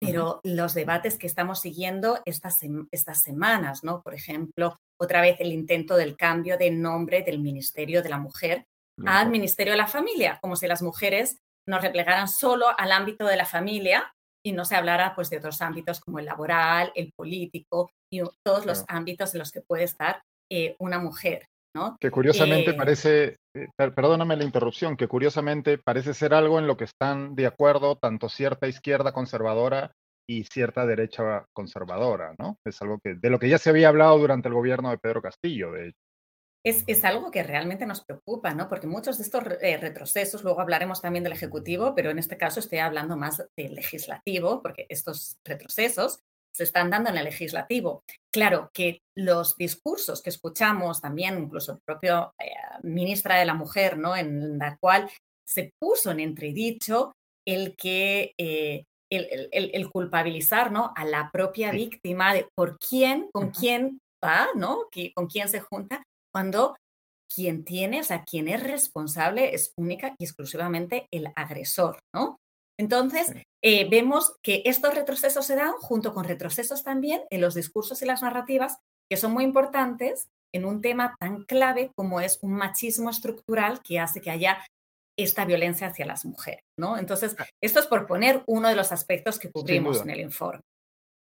Pero 0.00 0.40
los 0.44 0.72
debates 0.72 1.18
que 1.18 1.26
estamos 1.26 1.60
siguiendo 1.60 2.20
estas, 2.26 2.60
estas 2.92 3.22
semanas, 3.22 3.82
¿no? 3.82 4.02
Por 4.02 4.14
ejemplo, 4.14 4.76
otra 5.00 5.20
vez 5.20 5.40
el 5.40 5.50
intento 5.50 5.96
del 5.96 6.16
cambio 6.16 6.56
de 6.58 6.70
nombre 6.70 7.22
del 7.22 7.40
Ministerio 7.40 8.04
de 8.04 8.08
la 8.08 8.18
Mujer 8.18 8.66
al 9.04 9.30
Ministerio 9.30 9.72
de 9.72 9.78
la 9.78 9.88
Familia, 9.88 10.38
como 10.40 10.54
si 10.54 10.68
las 10.68 10.80
mujeres 10.80 11.38
nos 11.66 11.82
replegaran 11.82 12.28
solo 12.28 12.66
al 12.78 12.92
ámbito 12.92 13.26
de 13.26 13.36
la 13.36 13.46
familia 13.46 14.13
y 14.44 14.52
no 14.52 14.64
se 14.64 14.76
hablara 14.76 15.14
pues 15.14 15.30
de 15.30 15.38
otros 15.38 15.60
ámbitos 15.62 16.00
como 16.00 16.18
el 16.18 16.26
laboral, 16.26 16.92
el 16.94 17.12
político 17.16 17.90
y 18.12 18.20
todos 18.44 18.66
los 18.66 18.84
ámbitos 18.88 19.34
en 19.34 19.38
los 19.40 19.50
que 19.50 19.62
puede 19.62 19.84
estar 19.84 20.22
una 20.78 20.98
mujer. 20.98 21.46
¿no? 21.74 21.96
Que 21.98 22.10
curiosamente 22.10 22.74
parece, 22.74 23.36
perdóname 23.76 24.36
la 24.36 24.44
interrupción, 24.44 24.96
que 24.96 25.08
curiosamente 25.08 25.78
parece 25.78 26.14
ser 26.14 26.32
algo 26.32 26.58
en 26.60 26.68
lo 26.68 26.76
que 26.76 26.84
están 26.84 27.34
de 27.34 27.46
acuerdo 27.46 27.96
tanto 27.96 28.28
cierta 28.28 28.68
izquierda 28.68 29.12
conservadora 29.12 29.92
y 30.28 30.44
cierta 30.44 30.86
derecha 30.86 31.44
conservadora, 31.52 32.34
¿no? 32.38 32.56
Es 32.64 32.80
algo 32.80 32.98
que, 33.02 33.14
de 33.14 33.30
lo 33.30 33.38
que 33.38 33.48
ya 33.48 33.58
se 33.58 33.70
había 33.70 33.88
hablado 33.88 34.18
durante 34.18 34.48
el 34.48 34.54
gobierno 34.54 34.90
de 34.90 34.98
Pedro 34.98 35.20
Castillo, 35.20 35.72
de 35.72 35.88
hecho. 35.88 35.98
Es, 36.66 37.04
algo 37.04 37.30
que 37.30 37.42
realmente 37.42 37.84
nos 37.84 38.02
preocupa, 38.02 38.54
¿no? 38.54 38.68
Porque 38.68 38.86
muchos 38.86 39.18
de 39.18 39.24
estos 39.24 39.44
eh, 39.60 39.76
retrocesos, 39.76 40.42
luego 40.42 40.62
hablaremos 40.62 41.02
también 41.02 41.22
del 41.22 41.34
Ejecutivo, 41.34 41.94
pero 41.94 42.10
en 42.10 42.18
este 42.18 42.38
caso 42.38 42.58
estoy 42.58 42.78
hablando 42.78 43.18
más 43.18 43.44
del 43.56 43.74
legislativo, 43.74 44.62
porque 44.62 44.86
estos 44.88 45.36
retrocesos 45.44 46.20
se 46.54 46.64
están 46.64 46.88
dando 46.88 47.10
en 47.10 47.18
el 47.18 47.24
legislativo. 47.24 48.02
Claro 48.32 48.70
que 48.72 49.00
los 49.14 49.56
discursos 49.56 50.22
que 50.22 50.30
escuchamos 50.30 51.02
también, 51.02 51.38
incluso 51.38 51.72
el 51.72 51.78
propio 51.84 52.32
eh, 52.40 52.52
ministra 52.82 53.36
de 53.36 53.44
la 53.44 53.54
Mujer, 53.54 53.98
¿no? 53.98 54.16
En 54.16 54.56
la 54.58 54.78
cual 54.78 55.10
se 55.46 55.72
puso 55.78 56.12
en 56.12 56.20
entredicho 56.20 57.12
el 57.46 57.76
que 57.76 58.32
eh, 58.38 58.84
el, 59.10 59.90
culpabilizar 59.90 60.72
¿no? 60.72 60.92
a 60.96 61.04
la 61.04 61.30
propia 61.30 61.70
víctima 61.70 62.34
de 62.34 62.48
por 62.56 62.78
quién, 62.78 63.28
con 63.32 63.50
quién 63.50 63.98
va, 64.24 64.48
¿no? 64.54 64.88
con 65.14 65.26
quién 65.26 65.48
se 65.48 65.60
junta, 65.60 66.02
cuando 66.34 66.76
quien 67.32 67.64
tiene, 67.64 68.00
o 68.00 68.04
sea, 68.04 68.24
quien 68.24 68.48
es 68.48 68.62
responsable 68.62 69.54
es 69.54 69.72
única 69.76 70.14
y 70.18 70.24
exclusivamente 70.24 71.06
el 71.12 71.28
agresor, 71.36 72.00
¿no? 72.14 72.38
Entonces, 72.78 73.32
eh, 73.62 73.88
vemos 73.88 74.34
que 74.42 74.62
estos 74.64 74.94
retrocesos 74.94 75.46
se 75.46 75.54
dan 75.54 75.72
junto 75.74 76.12
con 76.12 76.24
retrocesos 76.24 76.82
también 76.82 77.22
en 77.30 77.40
los 77.40 77.54
discursos 77.54 78.02
y 78.02 78.06
las 78.06 78.22
narrativas 78.22 78.78
que 79.08 79.16
son 79.16 79.32
muy 79.32 79.44
importantes 79.44 80.26
en 80.52 80.64
un 80.64 80.80
tema 80.80 81.14
tan 81.20 81.44
clave 81.44 81.92
como 81.96 82.20
es 82.20 82.38
un 82.42 82.52
machismo 82.52 83.10
estructural 83.10 83.80
que 83.80 84.00
hace 84.00 84.20
que 84.20 84.30
haya 84.30 84.64
esta 85.16 85.44
violencia 85.44 85.86
hacia 85.86 86.06
las 86.06 86.24
mujeres, 86.24 86.64
¿no? 86.76 86.98
Entonces, 86.98 87.36
ah. 87.38 87.46
esto 87.62 87.78
es 87.78 87.86
por 87.86 88.06
poner 88.06 88.42
uno 88.46 88.68
de 88.68 88.74
los 88.74 88.90
aspectos 88.90 89.38
que 89.38 89.52
cubrimos 89.52 90.02
en 90.02 90.10
el 90.10 90.20
informe. 90.20 90.62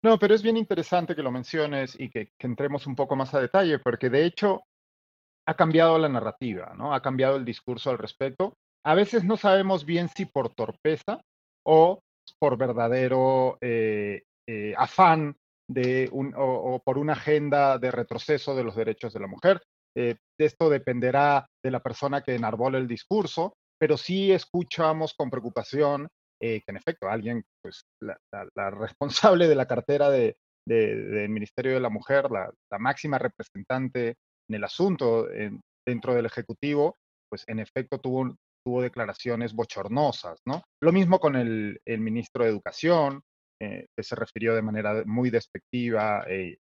No, 0.04 0.18
pero 0.18 0.34
es 0.34 0.42
bien 0.42 0.56
interesante 0.56 1.14
que 1.14 1.22
lo 1.22 1.30
menciones 1.30 1.94
y 1.98 2.10
que, 2.10 2.30
entremos 2.40 2.86
un 2.86 2.96
poco 2.96 3.14
más 3.14 3.34
a 3.34 3.40
detalle, 3.40 3.78
porque 3.78 4.10
de 4.10 4.24
hecho 4.24 4.62
ha 5.46 5.54
cambiado 5.54 5.98
la 5.98 6.08
narrativa, 6.08 6.74
¿no? 6.76 6.94
Ha 6.94 7.02
cambiado 7.02 7.36
el 7.36 7.44
discurso 7.44 7.90
al 7.90 7.98
respecto. 7.98 8.54
A 8.84 8.94
veces 8.94 9.24
no 9.24 9.36
sabemos 9.36 9.84
bien 9.84 10.08
si 10.08 10.26
por 10.26 10.54
torpeza 10.54 11.20
o 11.66 12.00
por 12.38 12.56
verdadero 12.56 13.58
eh, 13.60 14.22
eh, 14.48 14.74
afán 14.76 15.36
de 15.68 16.08
un, 16.12 16.34
o, 16.36 16.80
por 16.84 16.98
una 16.98 17.14
agenda 17.14 17.78
de 17.78 17.90
retroceso 17.90 18.54
de 18.54 18.64
los 18.64 18.76
derechos 18.76 19.12
de 19.12 19.20
la 19.20 19.26
mujer. 19.26 19.62
Eh, 19.96 20.16
esto 20.38 20.68
dependerá 20.70 21.46
de 21.62 21.70
la 21.70 21.80
persona 21.80 22.22
que 22.22 22.34
enarbole 22.34 22.78
el 22.78 22.88
discurso, 22.88 23.54
pero 23.78 23.96
sí 23.96 24.32
escuchamos 24.32 25.14
con 25.14 25.30
preocupación 25.30 26.08
que 26.40 26.64
en 26.66 26.76
efecto 26.76 27.08
alguien, 27.08 27.44
pues 27.62 27.84
la, 28.00 28.70
responsable 28.70 29.46
de 29.46 29.54
la 29.54 29.66
cartera 29.66 30.10
de, 30.10 30.34
del 30.66 31.28
Ministerio 31.28 31.74
de 31.74 31.80
la 31.80 31.88
Mujer, 31.88 32.28
la, 32.32 32.50
máxima 32.80 33.16
representante 33.18 34.16
en 34.48 34.56
el 34.56 34.64
asunto 34.64 35.26
dentro 35.86 36.14
del 36.14 36.26
Ejecutivo, 36.26 36.96
pues 37.30 37.44
en 37.46 37.58
efecto 37.58 37.98
tuvo, 37.98 38.36
tuvo 38.64 38.82
declaraciones 38.82 39.54
bochornosas, 39.54 40.38
¿no? 40.46 40.62
Lo 40.82 40.92
mismo 40.92 41.18
con 41.18 41.36
el, 41.36 41.80
ministro 41.86 42.44
de 42.44 42.50
Educación, 42.50 43.22
eh, 43.60 43.86
que 43.96 44.02
se 44.02 44.16
refirió 44.16 44.54
de 44.54 44.62
manera 44.62 45.02
muy 45.06 45.30
despectiva 45.30 46.24
e 46.28 46.58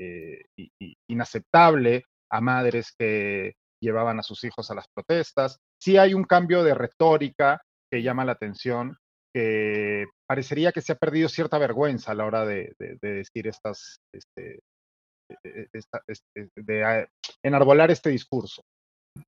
inaceptable 1.10 2.04
a 2.32 2.42
madres 2.42 2.94
que 2.98 3.54
llevaban 3.82 4.20
a 4.20 4.24
sus 4.24 4.44
hijos 4.44 4.72
a 4.72 4.76
las 4.76 4.86
protestas 4.94 5.60
sí 5.86 5.98
hay 5.98 6.14
un 6.14 6.24
cambio 6.24 6.64
de 6.64 6.74
retórica 6.74 7.62
que 7.92 8.02
llama 8.02 8.26
la 8.26 8.32
atención, 8.34 8.98
que 9.34 10.06
parecería 10.28 10.72
que 10.72 10.82
se 10.82 10.94
ha 10.94 10.96
perdido 10.96 11.30
cierta 11.30 11.60
vergüenza 11.60 12.12
a 12.12 12.16
la 12.16 12.26
hora 12.26 12.46
de, 12.46 12.74
decir 13.02 13.48
estas, 13.48 13.98
este, 14.12 14.62
e, 15.30 15.68
e, 15.74 15.80
este, 16.08 16.50
de 16.56 16.84
ah, 16.84 17.08
enarbolar 17.44 17.92
este 17.92 18.10
discurso. 18.10 18.64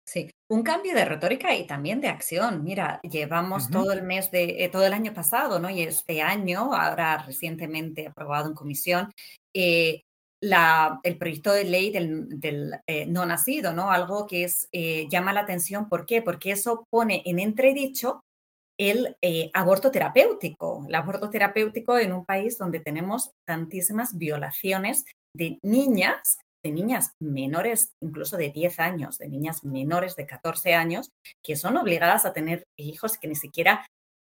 Sí, 0.05 0.29
un 0.49 0.63
cambio 0.63 0.93
de 0.93 1.05
retórica 1.05 1.55
y 1.55 1.65
también 1.65 2.01
de 2.01 2.07
acción. 2.07 2.63
Mira, 2.63 2.99
llevamos 3.03 3.69
todo 3.69 3.91
el 3.91 4.03
mes 4.03 4.31
de, 4.31 4.63
eh, 4.63 4.69
todo 4.69 4.85
el 4.85 4.93
año 4.93 5.13
pasado, 5.13 5.59
¿no? 5.59 5.69
Y 5.69 5.81
este 5.81 6.21
año, 6.21 6.73
ahora 6.73 7.23
recientemente 7.25 8.07
aprobado 8.07 8.47
en 8.47 8.55
comisión, 8.55 9.11
eh, 9.53 10.03
el 10.41 11.17
proyecto 11.17 11.51
de 11.51 11.63
ley 11.63 11.91
del, 11.91 12.79
eh, 12.85 13.05
no 13.07 13.25
nacido, 13.25 13.73
¿no? 13.73 13.91
Algo 13.91 14.27
que 14.27 14.43
es, 14.43 14.69
llama 15.09 15.33
la 15.33 15.41
atención. 15.41 15.89
¿Por 15.89 16.05
qué? 16.05 16.21
Porque 16.21 16.51
eso 16.51 16.85
pone 16.89 17.23
en 17.25 17.39
entredicho 17.39 18.21
el 18.79 19.17
aborto 19.53 19.89
terapéutico, 19.89 20.85
el 20.87 20.93
aborto 20.93 21.31
terapéutico 21.31 21.97
en 21.97 22.13
un 22.13 22.23
país 22.23 22.57
donde 22.57 22.79
tenemos 22.79 23.31
tantísimas 23.47 24.15
violaciones 24.15 25.05
de 25.37 25.59
niñas, 25.61 26.39
de 26.63 26.71
niñas 26.71 27.13
menores, 27.21 27.93
incluso 28.01 28.37
de 28.37 28.49
10 28.49 28.79
años, 28.79 29.17
de 29.17 29.29
niñas 29.29 29.63
menores 29.63 30.15
de 30.15 30.25
14 30.25 30.73
años, 30.73 31.09
que 31.43 31.55
son 31.55 31.77
obligadas 31.77 32.25
a 32.25 32.33
tener 32.33 32.63
hijos 32.77 33.17
que 33.17 33.27
ni 33.27 33.35
siquiera 33.35 33.85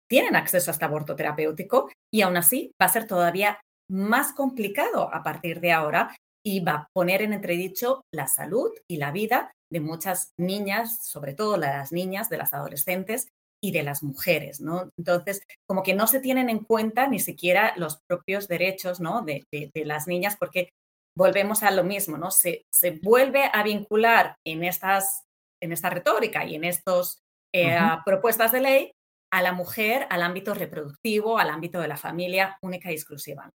tienen 0.08 0.36
acceso 0.36 0.70
a 0.70 0.72
este 0.72 0.84
aborto 0.84 1.16
terapéutico 1.16 1.90
y 2.12 2.22
aún 2.22 2.36
así 2.36 2.72
va 2.80 2.86
a 2.86 2.92
ser 2.92 3.06
todavía 3.06 3.60
más 3.90 4.32
complicado 4.32 5.12
a 5.12 5.22
partir 5.22 5.60
de 5.60 5.72
ahora 5.72 6.14
y 6.44 6.60
va 6.60 6.72
a 6.72 6.88
poner 6.94 7.22
en 7.22 7.32
entredicho 7.32 8.02
la 8.12 8.26
salud 8.26 8.70
y 8.88 8.98
la 8.98 9.10
vida 9.10 9.52
de 9.70 9.80
muchas 9.80 10.32
niñas, 10.38 11.06
sobre 11.06 11.34
todo 11.34 11.56
las 11.56 11.92
niñas, 11.92 12.28
de 12.28 12.38
las 12.38 12.54
adolescentes 12.54 13.28
y 13.62 13.72
de 13.72 13.82
las 13.82 14.02
mujeres, 14.02 14.60
¿no? 14.60 14.90
Entonces, 14.96 15.42
como 15.66 15.82
que 15.82 15.94
no 15.94 16.06
se 16.06 16.20
tienen 16.20 16.48
en 16.48 16.60
cuenta 16.60 17.08
ni 17.08 17.18
siquiera 17.18 17.74
los 17.76 17.98
propios 18.06 18.48
derechos, 18.48 19.00
¿no? 19.00 19.22
De, 19.22 19.44
las 19.84 20.06
niñas, 20.06 20.36
porque 20.38 20.70
volvemos 21.16 21.62
a 21.62 21.70
lo 21.70 21.84
mismo, 21.84 22.16
¿no? 22.16 22.30
Se, 22.30 22.66
se 22.70 22.98
vuelve 23.02 23.50
a 23.52 23.62
vincular 23.62 24.36
en, 24.44 24.64
estas, 24.64 25.24
en 25.60 25.72
esta 25.72 25.90
retórica 25.90 26.44
y 26.44 26.54
en 26.54 26.64
estas 26.64 27.22
eh, 27.52 27.78
propuestas 28.04 28.52
de 28.52 28.60
ley 28.60 28.92
a 29.30 29.42
la 29.42 29.52
mujer, 29.52 30.06
al 30.10 30.22
ámbito 30.22 30.54
reproductivo, 30.54 31.38
al 31.38 31.50
ámbito 31.50 31.80
de 31.80 31.88
la 31.88 31.96
familia 31.96 32.58
única 32.62 32.90
y 32.90 32.94
exclusiva. 32.94 33.50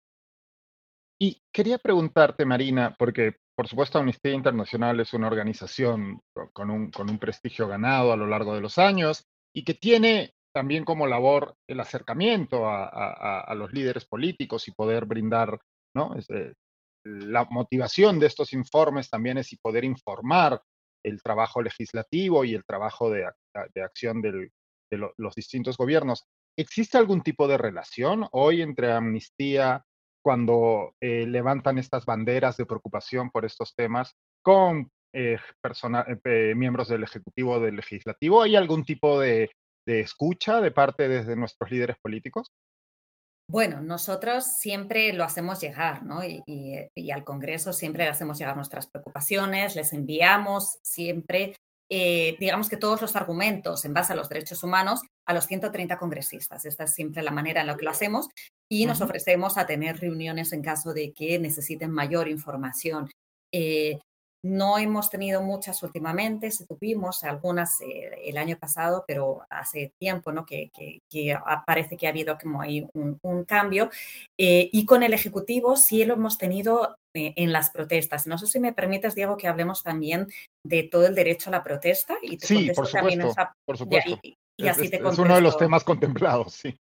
Y 1.21 1.41
quería 1.53 1.79
preguntarte, 1.79 2.45
Marina, 2.45 2.95
porque 2.99 3.37
por 3.55 3.69
supuesto 3.69 3.99
Amnistía 3.99 4.33
Internacional 4.33 4.99
es 5.01 5.13
una 5.13 5.29
organización 5.29 6.21
con 6.53 6.71
un, 6.71 6.91
con 6.91 7.11
un 7.11 7.19
prestigio 7.19 7.69
ganado 7.69 8.13
a 8.13 8.17
lo 8.17 8.27
largo 8.27 8.55
de 8.55 8.61
los 8.61 8.79
años 8.79 9.25
y 9.55 9.65
que 9.65 9.75
tiene 9.75 10.35
también 10.53 10.85
como 10.85 11.07
labor 11.07 11.55
el 11.69 11.81
acercamiento 11.81 12.67
a, 12.67 13.55
los 13.55 13.73
líderes 13.73 14.05
políticos 14.05 14.69
y 14.69 14.73
poder 14.73 15.07
brindar, 15.07 15.59
¿no? 15.95 16.15
Eh, 16.29 16.55
la 17.05 17.45
motivación 17.51 18.19
de 18.19 18.27
estos 18.27 18.53
informes 18.53 19.11
también 19.11 19.39
es 19.39 19.57
poder 19.61 19.85
informar 19.85 20.61
el 21.05 21.23
trabajo 21.23 21.63
legislativo 21.63 22.45
y 22.45 22.55
el 22.55 22.65
trabajo 22.65 23.11
de, 23.11 23.27
acción 23.83 24.23
de 24.23 24.51
los 25.17 25.35
distintos 25.35 25.77
gobiernos. 25.77 26.25
¿Existe 26.57 26.99
algún 26.99 27.23
tipo 27.23 27.49
de 27.49 27.59
relación 27.59 28.27
hoy 28.33 28.63
entre 28.63 28.93
Amnistía 28.93 29.85
cuando 30.23 30.95
eh, 31.01 31.27
levantan 31.27 31.79
estas 31.79 32.05
banderas 32.05 32.57
de 32.57 32.67
preocupación 32.67 33.31
por 33.31 33.45
estos 33.45 33.75
temas 33.75 34.15
con 34.43 34.91
eh, 35.13 35.39
eh, 36.25 36.55
miembros 36.55 36.89
del 36.89 37.03
Ejecutivo 37.03 37.59
del 37.59 37.77
Legislativo? 37.77 38.43
¿Hay 38.43 38.55
algún 38.55 38.85
tipo 38.85 39.19
de, 39.19 39.51
escucha 39.87 40.61
de 40.61 40.71
parte 40.71 41.09
desde 41.09 41.37
nuestros 41.37 41.71
líderes 41.71 41.97
políticos? 42.01 42.53
Bueno, 43.53 43.83
nosotros 43.83 44.47
siempre 44.47 45.13
lo 45.13 45.25
hacemos 45.25 45.61
llegar, 45.61 46.05
¿no? 46.05 46.25
Y, 46.25 46.43
y, 46.47 47.11
al 47.11 47.23
Congreso 47.23 47.75
siempre 47.75 48.05
le 48.05 48.09
hacemos 48.09 48.39
llegar 48.39 48.57
nuestras 48.57 48.87
preocupaciones, 48.87 49.77
les 49.77 49.93
enviamos 49.93 50.79
siempre, 50.83 51.55
digamos 51.91 52.71
que 52.71 52.79
todos 52.79 53.03
los 53.03 53.15
argumentos 53.15 53.85
en 53.85 53.93
base 53.93 54.15
a 54.15 54.17
los 54.17 54.31
derechos 54.31 54.63
humanos 54.65 55.03
a 55.27 55.35
los 55.35 55.47
130 55.47 55.99
congresistas. 55.99 56.65
Esta 56.65 56.85
es 56.85 56.95
siempre 56.95 57.23
la 57.23 57.31
manera 57.31 57.61
en 57.61 57.67
la 57.67 57.77
que 57.77 57.85
lo 57.85 57.91
hacemos 57.91 58.29
y 58.71 58.87
nos 58.87 59.03
ofrecemos 59.03 59.59
a 59.59 59.67
tener 59.67 60.01
reuniones 60.01 60.55
en 60.55 60.63
caso 60.63 60.95
de 60.95 61.13
que 61.13 61.39
necesiten 61.39 61.91
mayor 61.91 62.29
información. 62.29 63.11
Eh, 63.53 63.99
no 64.43 64.77
hemos 64.79 65.09
tenido 65.09 65.41
muchas 65.41 65.83
últimamente, 65.83 66.51
si 66.51 66.67
tuvimos 66.67 67.23
algunas 67.23 67.81
eh, 67.81 68.11
el 68.25 68.37
año 68.37 68.59
pasado, 68.59 69.05
pero 69.07 69.43
hace 69.49 69.93
tiempo, 69.99 70.33
¿no? 70.33 70.45
Que, 70.45 70.71
parece 71.65 71.97
que 71.97 72.07
ha 72.07 72.11
habido 72.11 72.37
como 72.39 72.61
ahí 72.61 72.87
un, 72.93 73.45
cambio. 73.45 73.91
Eh, 74.39 74.69
y 74.73 74.85
con 74.85 75.03
el 75.03 75.15
Ejecutivo 75.15 75.77
sí 75.77 76.05
lo 76.05 76.15
hemos 76.15 76.39
tenido 76.39 76.97
en 77.15 77.53
las 77.53 77.71
protestas. 77.71 78.27
No 78.27 78.39
sé 78.39 78.47
si 78.47 78.59
me 78.59 78.73
permites, 78.73 79.15
Diego, 79.15 79.37
que 79.37 79.49
hablemos 79.49 79.83
también 79.83 80.27
de 80.65 80.83
todo 80.85 81.07
el 81.07 81.15
derecho 81.15 81.51
a 81.51 81.53
la 81.53 81.63
protesta. 81.63 82.17
Y 82.23 82.39
sí, 82.39 82.71
por 82.75 82.87
supuesto, 82.87 83.35
por 83.65 83.79
supuesto. 83.79 84.19
Y, 84.23 84.69
así 84.69 84.89
te 84.89 84.97
es 84.97 85.19
uno 85.19 85.35
de 85.35 85.41
los 85.41 85.57
temas 85.57 85.85
contemplados, 85.85 86.55
sí 86.55 86.79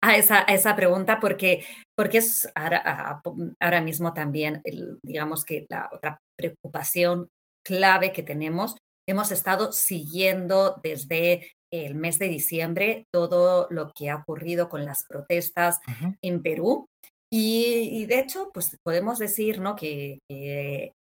a 0.00 0.16
esa, 0.16 0.40
esa 0.42 0.76
pregunta 0.76 1.18
porque, 1.20 1.64
porque 1.96 2.18
es 2.18 2.50
ahora, 2.54 3.22
ahora 3.60 3.80
mismo 3.80 4.12
también, 4.12 4.62
digamos 5.02 5.44
que 5.44 5.66
la 5.68 5.88
otra 5.92 6.18
preocupación 6.36 7.28
clave 7.64 8.12
que 8.12 8.22
tenemos. 8.22 8.76
Hemos 9.08 9.30
estado 9.32 9.72
siguiendo 9.72 10.80
desde 10.82 11.52
el 11.72 11.94
mes 11.94 12.18
de 12.18 12.28
diciembre 12.28 13.04
todo 13.12 13.66
lo 13.70 13.92
que 13.92 14.10
ha 14.10 14.16
ocurrido 14.16 14.68
con 14.68 14.84
las 14.84 15.04
protestas 15.04 15.80
en 16.22 16.42
Perú. 16.42 16.86
Y, 17.32 18.06
de 18.06 18.20
hecho, 18.20 18.50
pues 18.54 18.76
podemos 18.84 19.18
decir 19.18 19.60
¿no? 19.60 19.74
que, 19.74 20.20
eh, 20.30 20.92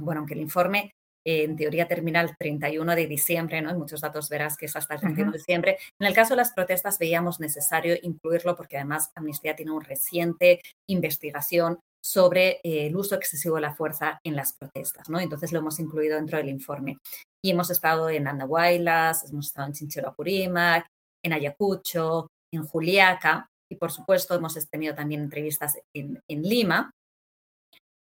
bueno, 0.00 0.20
aunque 0.20 0.34
el 0.34 0.40
informe 0.40 0.92
en 1.26 1.56
teoría 1.56 1.88
termina 1.88 2.20
el 2.20 2.36
31 2.36 2.94
de 2.94 3.06
diciembre, 3.08 3.60
¿no? 3.60 3.70
En 3.70 3.78
muchos 3.78 4.00
datos 4.00 4.28
verás 4.28 4.56
que 4.56 4.66
es 4.66 4.76
hasta 4.76 4.94
el 4.94 5.00
31 5.00 5.32
de 5.32 5.38
diciembre. 5.38 5.78
En 5.98 6.06
el 6.06 6.14
caso 6.14 6.34
de 6.34 6.38
las 6.38 6.52
protestas 6.52 6.98
veíamos 7.00 7.40
necesario 7.40 7.96
incluirlo 8.02 8.54
porque 8.54 8.76
además 8.76 9.10
Amnistía 9.16 9.56
tiene 9.56 9.72
una 9.72 9.84
reciente 9.84 10.60
investigación 10.88 11.80
sobre 12.00 12.60
eh, 12.62 12.86
el 12.86 12.96
uso 12.96 13.16
excesivo 13.16 13.56
de 13.56 13.62
la 13.62 13.74
fuerza 13.74 14.20
en 14.22 14.36
las 14.36 14.52
protestas, 14.52 15.08
¿no? 15.08 15.18
Entonces 15.18 15.50
lo 15.50 15.58
hemos 15.58 15.80
incluido 15.80 16.14
dentro 16.14 16.38
del 16.38 16.48
informe. 16.48 16.98
Y 17.44 17.50
hemos 17.50 17.70
estado 17.70 18.08
en 18.08 18.28
Andahuaylas, 18.28 19.28
hemos 19.28 19.46
estado 19.46 19.66
en 19.66 19.72
Chinchero 19.72 20.10
Apurímac, 20.10 20.86
en 21.24 21.32
Ayacucho, 21.32 22.28
en 22.54 22.64
Juliaca 22.64 23.48
y 23.68 23.74
por 23.74 23.90
supuesto 23.90 24.36
hemos 24.36 24.54
tenido 24.68 24.94
también 24.94 25.22
entrevistas 25.22 25.76
en, 25.92 26.20
en 26.28 26.42
Lima 26.42 26.92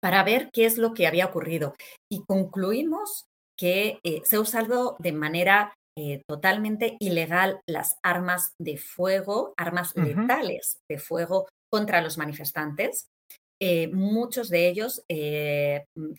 para 0.04 0.22
ver 0.22 0.50
qué 0.52 0.66
es 0.66 0.78
lo 0.78 0.94
que 0.94 1.08
había 1.08 1.28
ocurrido. 1.28 1.76
Y 2.12 2.26
concluimos 2.26 3.28
que 3.58 4.00
eh, 4.04 4.20
se 4.26 4.36
ha 4.36 4.42
usado 4.42 4.98
de 5.00 5.14
manera 5.14 5.74
eh, 5.98 6.24
totalmente 6.28 6.98
ilegal 7.00 7.62
las 7.66 7.96
armas 8.04 8.54
de 8.60 8.78
fuego, 8.78 9.54
armas 9.56 9.96
letales 9.96 10.80
de 10.90 11.00
fuego 11.00 11.48
contra 11.72 12.02
los 12.02 12.18
manifestantes. 12.18 13.08
Eh, 13.62 13.88
muchos 13.94 14.50
de 14.50 14.68
ellos 14.68 15.06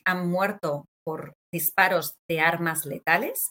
han 0.06 0.30
muerto 0.30 0.86
por 1.04 1.34
disparos 1.52 2.14
de 2.26 2.40
armas 2.40 2.86
letales 2.86 3.50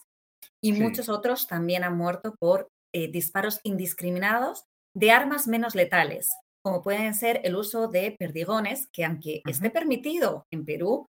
y 0.60 0.72
muchos 0.72 1.08
otros 1.08 1.46
también 1.46 1.84
han 1.84 1.96
muerto 1.96 2.34
por 2.40 2.66
disparos 2.92 3.60
indiscriminados 3.62 4.64
de 4.96 5.12
armas 5.12 5.46
menos 5.46 5.76
letales, 5.76 6.30
como 6.64 6.82
pueden 6.82 7.14
ser 7.14 7.42
el 7.44 7.56
uso 7.56 7.88
de 7.88 8.16
perdigones, 8.18 8.88
que 8.90 9.04
aunque 9.04 9.42
esté 9.46 9.68
permitido 9.68 10.46
en 10.50 10.64
Perú, 10.64 11.06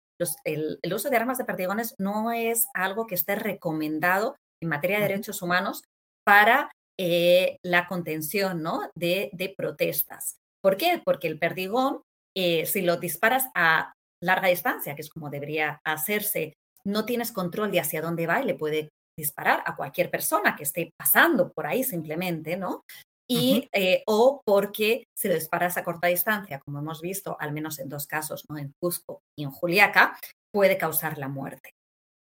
el, 0.46 0.80
uso 0.94 1.10
de 1.10 1.18
armas 1.18 1.38
de 1.38 1.46
perdigones 1.46 1.96
no 2.00 2.32
es 2.32 2.68
algo 2.74 3.06
que 3.06 3.16
esté 3.16 3.36
recomendado 3.36 4.38
en 4.62 4.70
materia 4.70 4.98
de 4.98 5.08
derechos 5.08 5.42
humanos 5.42 5.84
para 6.26 6.72
eh, 6.98 7.58
la 7.64 7.88
contención 7.88 8.62
¿no? 8.62 8.90
de, 8.96 9.54
protestas. 9.58 10.38
¿Por 10.64 10.78
qué? 10.78 11.02
Porque 11.04 11.28
el 11.28 11.40
perdigón, 11.40 12.02
eh, 12.38 12.66
si 12.66 12.82
lo 12.82 12.98
disparas 12.98 13.50
a 13.54 13.94
larga 14.24 14.48
distancia, 14.48 14.96
que 14.96 15.02
es 15.02 15.10
como 15.10 15.30
debería 15.30 15.82
hacerse, 15.84 16.54
no 16.86 17.06
tienes 17.06 17.32
control 17.32 17.72
de 17.72 17.80
hacia 17.80 18.02
dónde 18.02 18.28
va 18.28 18.42
y 18.42 18.46
le 18.46 18.56
puede 18.56 18.90
disparar 19.20 19.64
a 19.66 19.76
cualquier 19.76 20.10
persona 20.10 20.56
que 20.56 20.64
esté 20.64 20.92
pasando 20.98 21.52
por 21.52 21.68
ahí 21.68 21.84
simplemente, 21.84 22.56
¿no? 22.56 22.84
Y, 23.32 23.70
eh, 23.72 24.04
o 24.08 24.42
porque 24.46 25.06
se 25.18 25.30
lo 25.30 25.36
disparas 25.36 25.78
a 25.78 25.84
corta 25.84 26.08
distancia, 26.08 26.60
como 26.60 26.80
hemos 26.80 27.02
visto 27.02 27.38
al 27.40 27.54
menos 27.54 27.80
en 27.80 27.88
dos 27.88 28.06
casos, 28.06 28.46
¿no? 28.50 28.58
en 28.58 28.74
Cusco 28.82 29.22
y 29.38 29.44
en 29.44 29.52
Juliaca, 29.52 30.18
puede 30.54 30.78
causar 30.78 31.18
la 31.18 31.30
muerte. 31.30 31.72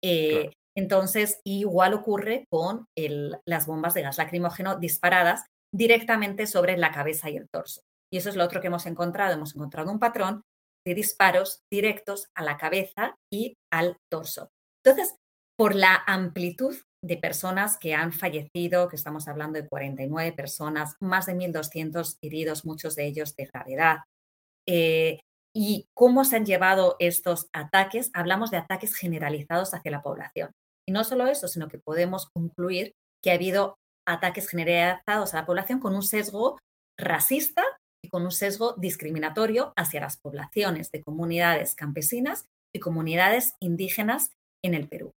Eh, 0.01 0.51
entonces, 0.75 1.41
igual 1.43 1.93
ocurre 1.93 2.45
con 2.49 2.85
las 3.45 3.67
bombas 3.67 3.93
de 3.93 4.03
gas 4.03 4.17
lacrimógeno 4.17 4.77
disparadas 4.77 5.45
directamente 5.73 6.47
sobre 6.47 6.77
la 6.77 6.91
cabeza 6.91 7.29
y 7.29 7.35
el 7.35 7.49
torso. 7.49 7.81
Y 8.09 8.17
eso 8.17 8.29
es 8.29 8.35
lo 8.35 8.45
otro 8.45 8.61
que 8.61 8.67
hemos 8.67 8.85
encontrado. 8.85 9.33
Hemos 9.33 9.53
encontrado 9.55 9.91
un 9.91 9.99
patrón 9.99 10.43
de 10.87 10.95
disparos 10.95 11.59
directos 11.69 12.27
a 12.35 12.43
la 12.43 12.57
cabeza 12.57 13.15
y 13.31 13.55
al 13.71 13.97
torso. 14.09 14.49
Entonces, 14.83 15.15
por 15.57 15.75
la 15.75 16.01
amplitud 16.07 16.75
de 17.03 17.17
personas 17.17 17.77
que 17.77 17.93
han 17.93 18.13
fallecido, 18.13 18.87
que 18.87 18.95
estamos 18.95 19.27
hablando 19.27 19.59
de 19.59 19.67
49 19.67 20.33
personas, 20.33 20.95
más 20.99 21.25
de 21.25 21.35
1.200 21.35 22.17
heridos, 22.21 22.65
muchos 22.65 22.95
de 22.95 23.05
ellos 23.05 23.35
de 23.35 23.45
gravedad. 23.45 23.97
Eh, 24.67 25.19
¿Y 25.53 25.87
cómo 25.93 26.23
se 26.23 26.37
han 26.37 26.45
llevado 26.45 26.95
estos 26.99 27.47
ataques? 27.53 28.09
Hablamos 28.13 28.51
de 28.51 28.57
ataques 28.57 28.95
generalizados 28.95 29.73
hacia 29.73 29.91
la 29.91 30.01
población. 30.01 30.51
Y 30.87 30.93
no 30.93 31.03
solo 31.03 31.27
eso, 31.27 31.47
sino 31.47 31.67
que 31.67 31.79
podemos 31.79 32.29
concluir 32.33 32.93
que 33.21 33.31
ha 33.31 33.35
habido 33.35 33.75
ataques 34.07 34.47
generalizados 34.47 35.33
a 35.33 35.37
la 35.37 35.45
población 35.45 35.79
con 35.79 35.95
un 35.95 36.03
sesgo 36.03 36.57
racista 36.97 37.63
y 38.03 38.09
con 38.09 38.23
un 38.23 38.31
sesgo 38.31 38.75
discriminatorio 38.77 39.73
hacia 39.75 40.01
las 40.01 40.17
poblaciones 40.17 40.89
de 40.91 41.03
comunidades 41.03 41.75
campesinas 41.75 42.45
y 42.73 42.79
comunidades 42.79 43.55
indígenas 43.59 44.31
en 44.63 44.73
el 44.73 44.87
Perú. 44.87 45.11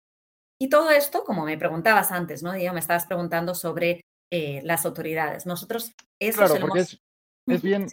Y 0.64 0.70
todo 0.70 0.88
esto, 0.88 1.24
como 1.24 1.44
me 1.44 1.58
preguntabas 1.58 2.10
antes, 2.10 2.42
¿no? 2.42 2.54
Digo, 2.54 2.72
me 2.72 2.80
estabas 2.80 3.04
preguntando 3.04 3.54
sobre 3.54 4.00
eh, 4.32 4.62
las 4.64 4.86
autoridades. 4.86 5.44
Nosotros 5.44 5.92
eso 6.18 6.38
claro, 6.38 6.56
porque 6.58 6.78
es, 6.78 6.98
es, 7.46 7.60
bien, 7.60 7.86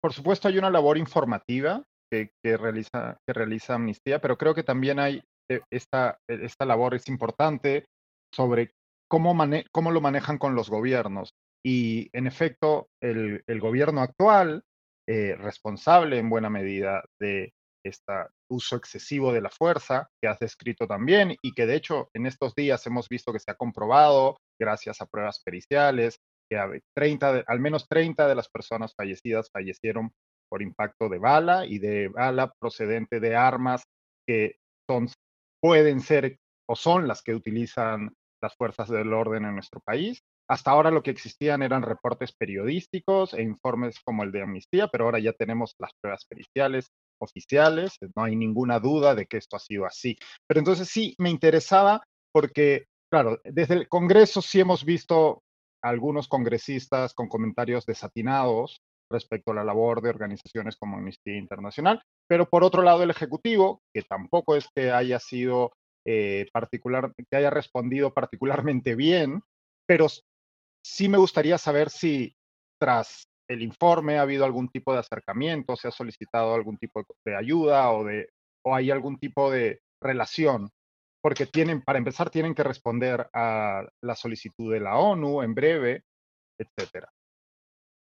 por 0.00 0.12
supuesto 0.12 0.46
hay 0.46 0.58
una 0.58 0.70
labor 0.70 0.96
informativa 0.96 1.82
que, 2.08 2.30
que, 2.40 2.56
realiza, 2.56 3.18
que 3.26 3.32
realiza 3.32 3.74
Amnistía, 3.74 4.20
pero 4.20 4.38
creo 4.38 4.54
que 4.54 4.62
también 4.62 5.00
hay 5.00 5.24
eh, 5.50 5.60
esta, 5.72 6.20
esta 6.28 6.64
labor 6.64 6.94
es 6.94 7.08
importante 7.08 7.86
sobre 8.32 8.70
cómo, 9.10 9.36
cómo 9.72 9.90
lo 9.90 10.00
manejan 10.00 10.38
con 10.38 10.54
los 10.54 10.70
gobiernos. 10.70 11.32
Y 11.66 12.10
en 12.12 12.28
efecto, 12.28 12.86
el, 13.02 13.42
el 13.48 13.58
gobierno 13.58 14.02
actual, 14.02 14.62
eh, 15.08 15.34
responsable 15.34 16.18
en 16.18 16.30
buena 16.30 16.48
medida 16.48 17.02
de 17.18 17.54
este 17.84 18.12
uso 18.50 18.76
excesivo 18.76 19.32
de 19.32 19.40
la 19.40 19.50
fuerza 19.50 20.08
que 20.20 20.28
has 20.28 20.38
descrito 20.38 20.86
también 20.86 21.36
y 21.42 21.52
que 21.52 21.66
de 21.66 21.76
hecho 21.76 22.10
en 22.14 22.26
estos 22.26 22.54
días 22.54 22.86
hemos 22.86 23.08
visto 23.08 23.32
que 23.32 23.38
se 23.38 23.50
ha 23.50 23.54
comprobado 23.54 24.36
gracias 24.60 25.00
a 25.00 25.06
pruebas 25.06 25.40
periciales 25.44 26.18
que 26.50 26.80
30 26.96 27.44
al 27.46 27.60
menos 27.60 27.86
30 27.88 28.26
de 28.26 28.34
las 28.34 28.48
personas 28.48 28.94
fallecidas 28.94 29.50
fallecieron 29.52 30.10
por 30.50 30.62
impacto 30.62 31.08
de 31.08 31.18
bala 31.18 31.66
y 31.66 31.78
de 31.78 32.08
bala 32.08 32.52
procedente 32.58 33.20
de 33.20 33.36
armas 33.36 33.82
que 34.26 34.56
son, 34.88 35.08
pueden 35.62 36.00
ser 36.00 36.38
o 36.68 36.76
son 36.76 37.06
las 37.06 37.22
que 37.22 37.34
utilizan 37.34 38.14
las 38.42 38.54
fuerzas 38.56 38.88
del 38.88 39.12
orden 39.12 39.44
en 39.44 39.54
nuestro 39.54 39.80
país. 39.80 40.20
Hasta 40.50 40.70
ahora 40.70 40.90
lo 40.90 41.02
que 41.02 41.10
existían 41.10 41.62
eran 41.62 41.82
reportes 41.82 42.32
periodísticos 42.32 43.34
e 43.34 43.42
informes 43.42 44.00
como 44.04 44.22
el 44.22 44.32
de 44.32 44.42
Amnistía, 44.42 44.88
pero 44.88 45.04
ahora 45.04 45.18
ya 45.18 45.32
tenemos 45.32 45.74
las 45.78 45.90
pruebas 46.00 46.24
periciales 46.26 46.88
oficiales, 47.18 47.96
no 48.14 48.24
hay 48.24 48.36
ninguna 48.36 48.78
duda 48.78 49.14
de 49.14 49.26
que 49.26 49.36
esto 49.36 49.56
ha 49.56 49.60
sido 49.60 49.86
así. 49.86 50.16
Pero 50.46 50.60
entonces 50.60 50.88
sí 50.88 51.14
me 51.18 51.30
interesaba 51.30 52.02
porque, 52.32 52.86
claro, 53.10 53.40
desde 53.44 53.74
el 53.74 53.88
Congreso 53.88 54.42
sí 54.42 54.60
hemos 54.60 54.84
visto 54.84 55.42
algunos 55.82 56.28
congresistas 56.28 57.14
con 57.14 57.28
comentarios 57.28 57.86
desatinados 57.86 58.82
respecto 59.10 59.52
a 59.52 59.54
la 59.54 59.64
labor 59.64 60.02
de 60.02 60.10
organizaciones 60.10 60.76
como 60.76 60.96
Amnistía 60.96 61.36
Internacional, 61.36 62.02
pero 62.28 62.48
por 62.48 62.62
otro 62.62 62.82
lado 62.82 63.02
el 63.02 63.10
Ejecutivo, 63.10 63.80
que 63.94 64.02
tampoco 64.02 64.54
es 64.56 64.68
que 64.74 64.90
haya 64.90 65.18
sido 65.18 65.72
eh, 66.06 66.46
particular, 66.52 67.12
que 67.16 67.36
haya 67.36 67.50
respondido 67.50 68.12
particularmente 68.12 68.94
bien, 68.94 69.42
pero 69.86 70.06
sí 70.84 71.08
me 71.08 71.18
gustaría 71.18 71.58
saber 71.58 71.90
si 71.90 72.34
tras 72.78 73.26
el 73.48 73.62
informe? 73.62 74.18
¿Ha 74.18 74.22
habido 74.22 74.44
algún 74.44 74.68
tipo 74.68 74.92
de 74.92 75.00
acercamiento? 75.00 75.76
¿Se 75.76 75.88
ha 75.88 75.90
solicitado 75.90 76.54
algún 76.54 76.76
tipo 76.76 77.02
de 77.24 77.36
ayuda 77.36 77.90
o, 77.90 78.04
de, 78.04 78.28
o 78.64 78.74
hay 78.74 78.90
algún 78.90 79.18
tipo 79.18 79.50
de 79.50 79.80
relación? 80.00 80.70
Porque 81.20 81.46
tienen, 81.46 81.82
para 81.82 81.98
empezar, 81.98 82.30
tienen 82.30 82.54
que 82.54 82.62
responder 82.62 83.28
a 83.32 83.86
la 84.02 84.14
solicitud 84.14 84.72
de 84.72 84.80
la 84.80 84.98
ONU 84.98 85.42
en 85.42 85.54
breve, 85.54 86.04
etcétera. 86.58 87.10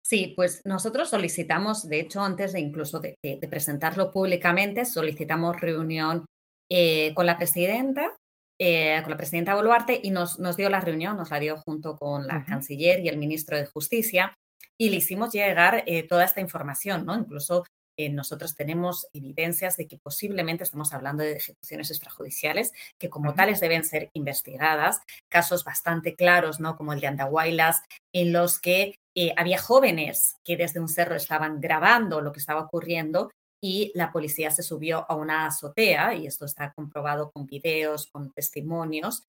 Sí, 0.04 0.34
pues 0.36 0.62
nosotros 0.64 1.08
solicitamos, 1.08 1.88
de 1.88 2.00
hecho, 2.00 2.20
antes 2.20 2.52
de 2.52 2.60
incluso 2.60 3.00
de, 3.00 3.16
presentarlo 3.50 4.12
públicamente, 4.12 4.84
solicitamos 4.84 5.60
reunión 5.60 6.26
eh, 6.70 7.12
con 7.14 7.26
la 7.26 7.38
presidenta, 7.38 8.16
eh, 8.60 9.00
con 9.02 9.10
la 9.10 9.16
presidenta 9.16 9.56
Boluarte, 9.56 9.98
y 10.00 10.10
nos, 10.10 10.38
nos, 10.38 10.56
dio 10.56 10.68
la 10.68 10.80
reunión, 10.80 11.16
nos 11.16 11.30
la 11.30 11.40
dio 11.40 11.56
junto 11.56 11.96
con 11.96 12.26
la 12.26 12.44
canciller 12.44 13.00
y 13.00 13.08
el 13.08 13.18
ministro 13.18 13.56
de 13.56 13.66
Justicia 13.66 14.36
y 14.78 14.90
le 14.90 14.96
hicimos 14.96 15.32
llegar 15.32 15.82
eh, 15.86 16.06
toda 16.06 16.24
esta 16.24 16.40
información, 16.40 17.06
¿no? 17.06 17.16
Incluso 17.16 17.64
eh, 17.98 18.10
nosotros 18.10 18.54
tenemos 18.54 19.06
evidencias 19.14 19.76
de 19.78 19.88
que 19.88 19.96
posiblemente 19.96 20.64
estamos 20.64 20.92
hablando 20.92 21.22
de 21.22 21.32
ejecuciones 21.32 21.90
extrajudiciales 21.90 22.72
que 22.98 23.08
como 23.08 23.32
tales 23.32 23.58
deben 23.60 23.84
ser 23.84 24.10
investigadas, 24.12 25.00
casos 25.30 25.64
bastante 25.64 26.14
claros, 26.14 26.60
¿no? 26.60 26.76
Como 26.76 26.92
el 26.92 27.00
de 27.00 27.06
Andahuaylas, 27.06 27.82
en 28.12 28.32
los 28.32 28.60
que 28.60 28.98
eh, 29.14 29.32
había 29.38 29.58
jóvenes 29.58 30.36
que 30.44 30.58
desde 30.58 30.80
un 30.80 30.88
cerro 30.88 31.16
estaban 31.16 31.58
grabando 31.60 32.20
lo 32.20 32.32
que 32.32 32.40
estaba 32.40 32.60
ocurriendo 32.60 33.30
y 33.62 33.90
la 33.94 34.12
policía 34.12 34.50
se 34.50 34.62
subió 34.62 35.06
a 35.10 35.14
una 35.14 35.46
azotea, 35.46 36.14
y 36.14 36.26
esto 36.26 36.44
está 36.44 36.72
comprobado 36.74 37.30
con 37.30 37.46
videos, 37.46 38.08
con 38.12 38.30
testimonios, 38.32 39.24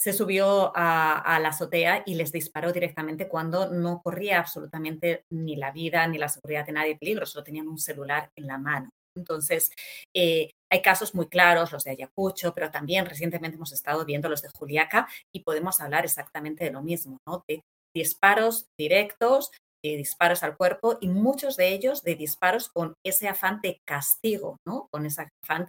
se 0.00 0.14
subió 0.14 0.72
a, 0.74 1.38
la 1.42 1.50
azotea 1.50 2.02
y 2.06 2.14
les 2.14 2.32
disparó 2.32 2.72
directamente 2.72 3.28
cuando 3.28 3.68
no 3.68 4.00
corría 4.02 4.38
absolutamente 4.38 5.24
ni 5.30 5.56
la 5.56 5.72
vida 5.72 6.06
ni 6.06 6.16
la 6.16 6.30
seguridad 6.30 6.64
de 6.64 6.72
nadie 6.72 6.96
peligro, 6.96 7.26
solo 7.26 7.44
tenían 7.44 7.68
un 7.68 7.76
celular 7.76 8.30
en 8.34 8.46
la 8.46 8.56
mano. 8.56 8.88
Entonces, 9.14 9.70
eh, 10.16 10.52
hay 10.72 10.80
casos 10.80 11.14
muy 11.14 11.28
claros, 11.28 11.70
los 11.70 11.84
de 11.84 11.90
Ayacucho, 11.90 12.54
pero 12.54 12.70
también 12.70 13.04
recientemente 13.04 13.56
hemos 13.56 13.72
estado 13.72 14.06
viendo 14.06 14.30
los 14.30 14.40
de 14.40 14.48
Juliaca 14.48 15.06
y 15.34 15.40
podemos 15.40 15.82
hablar 15.82 16.06
exactamente 16.06 16.64
de 16.64 16.70
lo 16.70 16.80
mismo, 16.80 17.18
¿no? 17.28 17.44
De 17.46 17.60
disparos 17.94 18.68
directos, 18.78 19.50
de 19.84 19.98
disparos 19.98 20.42
al 20.42 20.56
cuerpo 20.56 20.96
y 21.02 21.08
muchos 21.08 21.56
de 21.56 21.74
ellos 21.74 22.02
de 22.02 22.14
disparos 22.14 22.70
con 22.70 22.94
ese 23.04 23.28
afán 23.28 23.60
de 23.60 23.80
castigo, 23.86 24.56
¿no? 24.66 24.88
Con 24.90 25.04
ese 25.04 25.26
afán 25.42 25.68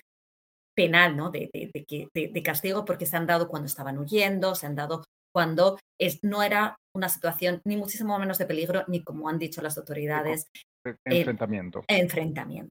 penal, 0.75 1.15
¿no? 1.15 1.31
De, 1.31 1.49
de, 1.53 2.43
castigo 2.43 2.85
porque 2.85 3.05
se 3.05 3.17
han 3.17 3.27
dado 3.27 3.47
cuando 3.47 3.67
estaban 3.67 3.97
huyendo, 3.97 4.55
se 4.55 4.65
han 4.65 4.75
dado 4.75 5.03
cuando 5.33 5.77
es, 5.99 6.19
no 6.23 6.43
era 6.43 6.75
una 6.95 7.09
situación 7.09 7.61
ni 7.65 7.77
muchísimo 7.77 8.17
menos 8.19 8.37
de 8.37 8.45
peligro, 8.45 8.83
ni 8.87 9.03
como 9.03 9.29
han 9.29 9.39
dicho 9.39 9.61
las 9.61 9.77
autoridades. 9.77 10.47
enfrentamiento. 11.05 11.83
enfrentamiento. 11.87 12.69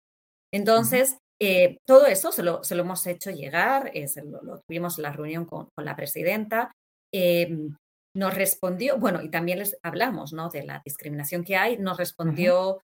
Entonces, 0.53 1.19
eh, 1.41 1.79
todo 1.87 2.07
eso 2.07 2.33
se 2.33 2.43
lo, 2.43 2.63
se 2.65 2.75
lo, 2.75 2.83
hemos 2.83 3.07
hecho 3.07 3.31
llegar, 3.31 3.91
eh, 3.95 4.07
lo, 4.43 4.61
tuvimos 4.67 4.99
en 4.99 5.03
la 5.03 5.13
reunión 5.13 5.45
con, 5.47 5.69
con 5.75 5.85
la 5.85 5.97
presidenta. 5.97 6.73
Em, 7.13 7.75
nos 8.15 8.35
respondió, 8.35 8.99
bueno, 8.99 9.23
y 9.23 9.31
también 9.31 9.61
les 9.61 9.79
hablamos 9.83 10.33
¿no? 10.33 10.49
de 10.51 10.65
la 10.65 10.83
discriminación 10.85 11.45
que 11.45 11.57
hay, 11.57 11.79
nos 11.79 11.97
respondió, 11.97 12.81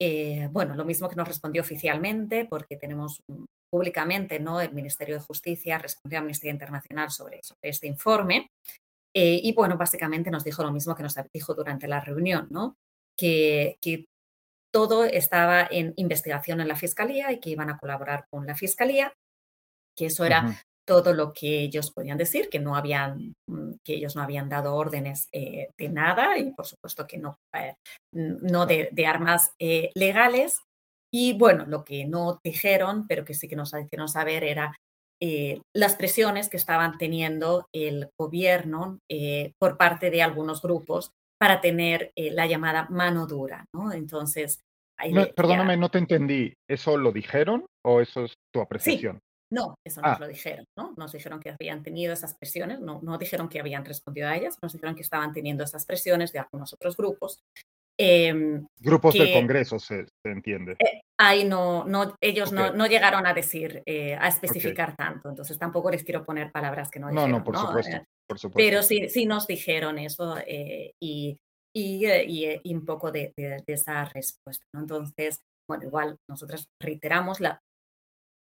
eh, 0.00 0.48
bueno, 0.52 0.76
lo 0.76 0.84
mismo 0.84 1.08
que 1.08 1.16
nos 1.16 1.26
respondió 1.26 1.62
oficialmente, 1.62 2.46
porque 2.48 2.76
tenemos 2.76 3.20
públicamente, 3.70 4.40
¿no? 4.40 4.60
El 4.60 4.72
Ministerio 4.72 5.16
de 5.16 5.24
Justicia 5.24 5.78
respondió 5.78 6.18
a 6.18 6.22
Amnistía 6.22 6.50
Internacional 6.50 7.10
sobre, 7.10 7.40
sobre 7.42 7.70
este 7.70 7.86
informe. 7.86 8.48
y 9.14 9.52
bueno, 9.54 9.76
básicamente 9.76 10.30
nos 10.30 10.44
dijo 10.44 10.62
lo 10.62 10.72
mismo 10.72 10.94
que 10.94 11.02
nos 11.02 11.14
dijo 11.32 11.54
durante 11.54 11.88
la 11.88 12.00
reunión, 12.00 12.46
¿no? 12.50 12.76
Que, 13.18 13.76
que 13.80 14.06
todo 14.72 15.04
estaba 15.04 15.66
en 15.70 15.92
investigación 15.96 16.60
en 16.60 16.68
la 16.68 16.76
fiscalía 16.76 17.32
y 17.32 17.40
que 17.40 17.50
iban 17.50 17.70
a 17.70 17.78
colaborar 17.78 18.26
con 18.30 18.46
la 18.46 18.54
fiscalía, 18.54 19.12
que 19.96 20.06
eso 20.06 20.24
era 20.24 20.62
todo 20.86 21.14
lo 21.14 21.32
que 21.32 21.60
ellos 21.60 21.92
podían 21.92 22.18
decir, 22.18 22.48
que 22.48 22.58
no 22.58 22.74
habían, 22.74 23.34
mm, 23.48 23.74
que 23.84 23.94
ellos 23.94 24.16
no 24.16 24.22
habían 24.22 24.48
dado 24.48 24.74
órdenes 24.74 25.28
eh, 25.32 25.68
de 25.78 25.88
nada 25.88 26.36
y 26.38 26.52
por 26.52 26.66
supuesto 26.66 27.06
que 27.06 27.18
no, 27.18 27.38
eh, 27.54 27.74
no 28.12 28.66
de, 28.66 29.06
armas 29.06 29.52
eh, 29.60 29.90
legales. 29.94 30.60
Y 31.12 31.36
bueno, 31.36 31.66
lo 31.66 31.84
que 31.84 32.04
no 32.04 32.38
dijeron, 32.44 33.06
pero 33.08 33.24
que 33.24 33.34
sí 33.34 33.48
que 33.48 33.56
nos 33.56 33.74
hicieron 33.74 34.08
saber 34.08 34.44
era 34.44 34.76
las 35.74 35.96
presiones 35.96 36.48
que 36.48 36.56
estaban 36.56 36.96
teniendo 36.96 37.66
el 37.74 38.08
gobierno 38.18 39.00
por 39.58 39.76
parte 39.76 40.10
de 40.10 40.22
algunos 40.22 40.62
grupos 40.62 41.12
para 41.40 41.60
tener 41.60 42.12
eh, 42.16 42.30
la 42.30 42.46
llamada 42.46 42.86
mano 42.90 43.26
dura, 43.26 43.64
¿no? 43.74 43.92
Entonces... 43.92 44.60
perdóname, 45.34 45.76
no 45.78 45.88
te 45.88 45.98
entendí. 45.98 46.52
¿Eso 46.68 46.98
lo 46.98 47.12
dijeron 47.12 47.64
o 47.82 48.00
eso 48.00 48.24
es 48.26 48.34
tu 48.52 48.60
apreciación? 48.60 49.18
No, 49.50 49.74
eso 49.84 50.02
nos 50.02 50.16
ah. 50.16 50.18
lo 50.20 50.28
dijeron, 50.28 50.64
¿no? 50.76 50.92
Nos 50.96 51.12
dijeron 51.12 51.40
que 51.40 51.50
habían 51.50 51.82
tenido 51.82 52.12
esas 52.12 52.36
presiones, 52.36 52.78
no, 52.80 53.00
no 53.02 53.18
dijeron 53.18 53.48
que 53.48 53.58
habían 53.58 53.84
respondido 53.84 54.28
a 54.28 54.36
ellas, 54.36 54.56
nos 54.62 54.74
dijeron 54.74 54.94
que 54.94 55.02
estaban 55.02 55.32
teniendo 55.32 55.64
esas 55.64 55.86
presiones 55.86 56.30
de 56.30 56.40
algunos 56.40 56.72
otros 56.74 56.96
grupos. 56.96 57.40
Em, 58.02 58.66
grupos 58.78 59.14
del 59.14 59.32
Congreso, 59.32 59.78
se, 59.78 60.06
entiende. 60.24 60.72
Eh, 60.78 61.02
ahí 61.18 61.44
no, 61.44 61.84
no 61.84 62.14
ellos 62.20 62.50
no, 62.50 62.72
no, 62.72 62.86
llegaron 62.86 63.26
a 63.26 63.34
decir, 63.34 63.82
eh, 63.84 64.14
a 64.14 64.28
especificar 64.28 64.96
tanto, 64.96 65.28
entonces 65.28 65.58
tampoco 65.58 65.90
les 65.90 66.02
quiero 66.02 66.24
poner 66.24 66.50
palabras 66.50 66.90
que 66.90 66.98
no 66.98 67.08
dijeron. 67.08 67.30
No, 67.30 67.38
no, 67.38 67.44
por 67.44 67.58
supuesto. 67.58 68.02
Pero 68.54 68.82
sí, 68.82 69.08
sí 69.10 69.26
nos 69.26 69.46
dijeron 69.46 69.98
eso 69.98 70.38
eh, 70.46 70.92
y, 70.98 71.38
eh, 71.74 72.60
y, 72.64 72.74
un 72.74 72.86
poco 72.86 73.12
de, 73.12 73.34
esa 73.66 74.06
respuesta. 74.06 74.64
Entonces, 74.74 75.40
bueno, 75.68 75.84
igual 75.84 76.16
nosotros 76.28 76.68
reiteramos 76.80 77.40
la, 77.40 77.60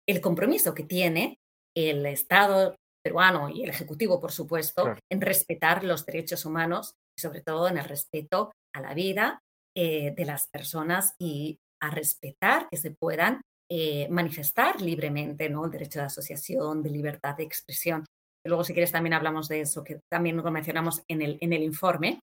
el 0.07 0.21
compromiso 0.21 0.75
que 0.75 0.85
tiene 0.85 1.39
el 1.75 2.05
Estado 2.05 2.77
peruano 3.03 3.49
y 3.49 3.63
el 3.63 3.71
Ejecutivo, 3.71 4.21
por 4.21 4.33
supuesto, 4.33 4.95
en 5.11 5.21
respetar 5.21 5.85
los 5.85 6.05
derechos 6.05 6.45
humanos 6.45 6.93
y 7.17 7.23
sobre 7.23 7.41
todo 7.41 7.69
en 7.69 7.79
el 7.79 7.85
respeto 7.85 8.53
a 8.75 8.81
la 8.81 8.95
vida 8.95 9.41
eh, 9.77 10.15
de 10.17 10.25
las 10.25 10.49
personas 10.49 11.15
y 11.19 11.59
a 11.81 11.91
respetar 11.91 12.69
que 12.69 12.77
se 12.77 12.91
puedan 12.91 13.41
manifestar 14.09 14.81
libremente 14.81 15.51
¿no? 15.51 15.67
el 15.67 15.71
derecho 15.71 15.99
de 15.99 16.07
asociación, 16.07 16.83
de 16.83 16.89
libertad 16.89 17.37
de 17.37 17.45
expresión. 17.45 18.07
Luego, 18.47 18.65
si 18.65 18.73
quieres, 18.73 18.93
también 18.93 19.13
hablamos 19.13 19.47
de 19.47 19.61
eso, 19.61 19.85
que 19.85 20.01
también 20.11 20.39
lo 20.39 20.51
mencionamos 20.51 21.03
en 21.07 21.21
el, 21.21 21.37
en 21.43 21.53
el 21.53 21.63
informe. 21.63 22.21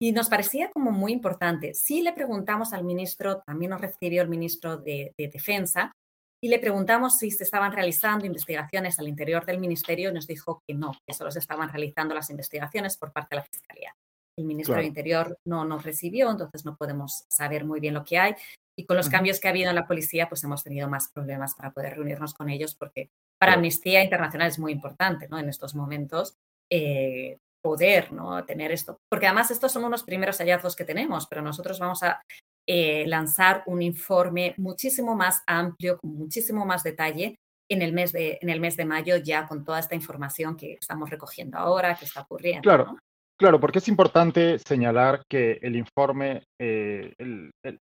Y 0.00 0.12
nos 0.12 0.28
parecía 0.28 0.70
como 0.70 0.92
muy 0.92 1.12
importante. 1.12 1.74
Sí 1.74 2.02
le 2.02 2.12
preguntamos 2.12 2.72
al 2.72 2.84
ministro, 2.84 3.42
también 3.44 3.70
nos 3.70 3.80
recibió 3.80 4.22
el 4.22 4.28
ministro 4.28 4.76
de, 4.76 5.12
Defensa, 5.18 5.92
y 6.40 6.48
le 6.48 6.60
preguntamos 6.60 7.18
si 7.18 7.32
se 7.32 7.42
estaban 7.42 7.72
realizando 7.72 8.24
investigaciones 8.24 9.00
al 9.00 9.08
interior 9.08 9.44
del 9.44 9.58
ministerio 9.58 10.10
y 10.10 10.12
nos 10.12 10.28
dijo 10.28 10.62
que 10.68 10.74
no, 10.74 10.92
que 11.04 11.14
solo 11.14 11.32
se 11.32 11.40
estaban 11.40 11.68
realizando 11.68 12.14
las 12.14 12.30
investigaciones 12.30 12.96
por 12.96 13.12
parte 13.12 13.34
de 13.34 13.40
la 13.40 13.48
Fiscalía. 13.50 13.92
El 14.38 14.44
ministro 14.44 14.76
del 14.76 14.86
Interior 14.86 15.36
no 15.44 15.64
nos 15.64 15.82
recibió, 15.82 16.30
entonces 16.30 16.64
no 16.64 16.76
podemos 16.76 17.24
saber 17.28 17.64
muy 17.64 17.80
bien 17.80 17.94
lo 17.94 18.04
que 18.04 18.18
hay. 18.18 18.34
Y 18.78 18.86
con 18.86 18.96
los 18.96 19.08
cambios 19.08 19.40
que 19.40 19.48
ha 19.48 19.50
habido 19.50 19.70
en 19.70 19.74
la 19.74 19.88
policía, 19.88 20.28
pues 20.28 20.44
hemos 20.44 20.62
tenido 20.62 20.88
más 20.88 21.08
problemas 21.12 21.56
para 21.56 21.72
poder 21.72 21.94
reunirnos 21.94 22.32
con 22.34 22.48
ellos 22.48 22.76
porque 22.76 23.10
para 23.40 23.54
Amnistía 23.54 24.04
Internacional 24.04 24.46
es 24.46 24.60
muy 24.60 24.70
importante, 24.70 25.26
¿no? 25.28 25.40
En 25.40 25.48
estos 25.48 25.74
momentos, 25.74 26.36
eh, 26.70 27.38
poder, 27.60 28.12
¿no? 28.12 28.44
Tener 28.44 28.70
esto. 28.70 29.00
Porque 29.10 29.26
además 29.26 29.50
estos 29.50 29.72
son 29.72 29.82
unos 29.82 30.04
primeros 30.04 30.38
hallazgos 30.38 30.76
que 30.76 30.84
tenemos, 30.84 31.26
pero 31.26 31.42
nosotros 31.42 31.80
vamos 31.80 32.04
a 32.04 32.22
eh, 32.68 33.04
lanzar 33.08 33.64
un 33.66 33.82
informe 33.82 34.54
muchísimo 34.56 35.16
más 35.16 35.42
amplio, 35.48 35.98
con 35.98 36.14
muchísimo 36.14 36.64
más 36.64 36.84
detalle 36.84 37.34
en 37.68 37.82
el, 37.82 37.92
mes 37.92 38.12
de, 38.12 38.38
en 38.40 38.50
el 38.50 38.60
mes 38.60 38.76
de 38.76 38.84
mayo, 38.84 39.16
ya 39.16 39.48
con 39.48 39.64
toda 39.64 39.80
esta 39.80 39.96
información 39.96 40.56
que 40.56 40.74
estamos 40.74 41.10
recogiendo 41.10 41.58
ahora, 41.58 41.96
que 41.96 42.04
está 42.04 42.20
ocurriendo. 42.20 42.62
Claro, 42.62 42.96
claro, 43.38 43.60
porque 43.60 43.78
es 43.78 43.88
importante 43.88 44.58
señalar 44.58 45.22
que 45.28 45.58
el 45.62 45.76
informe, 45.76 46.44
eh, 46.60 47.14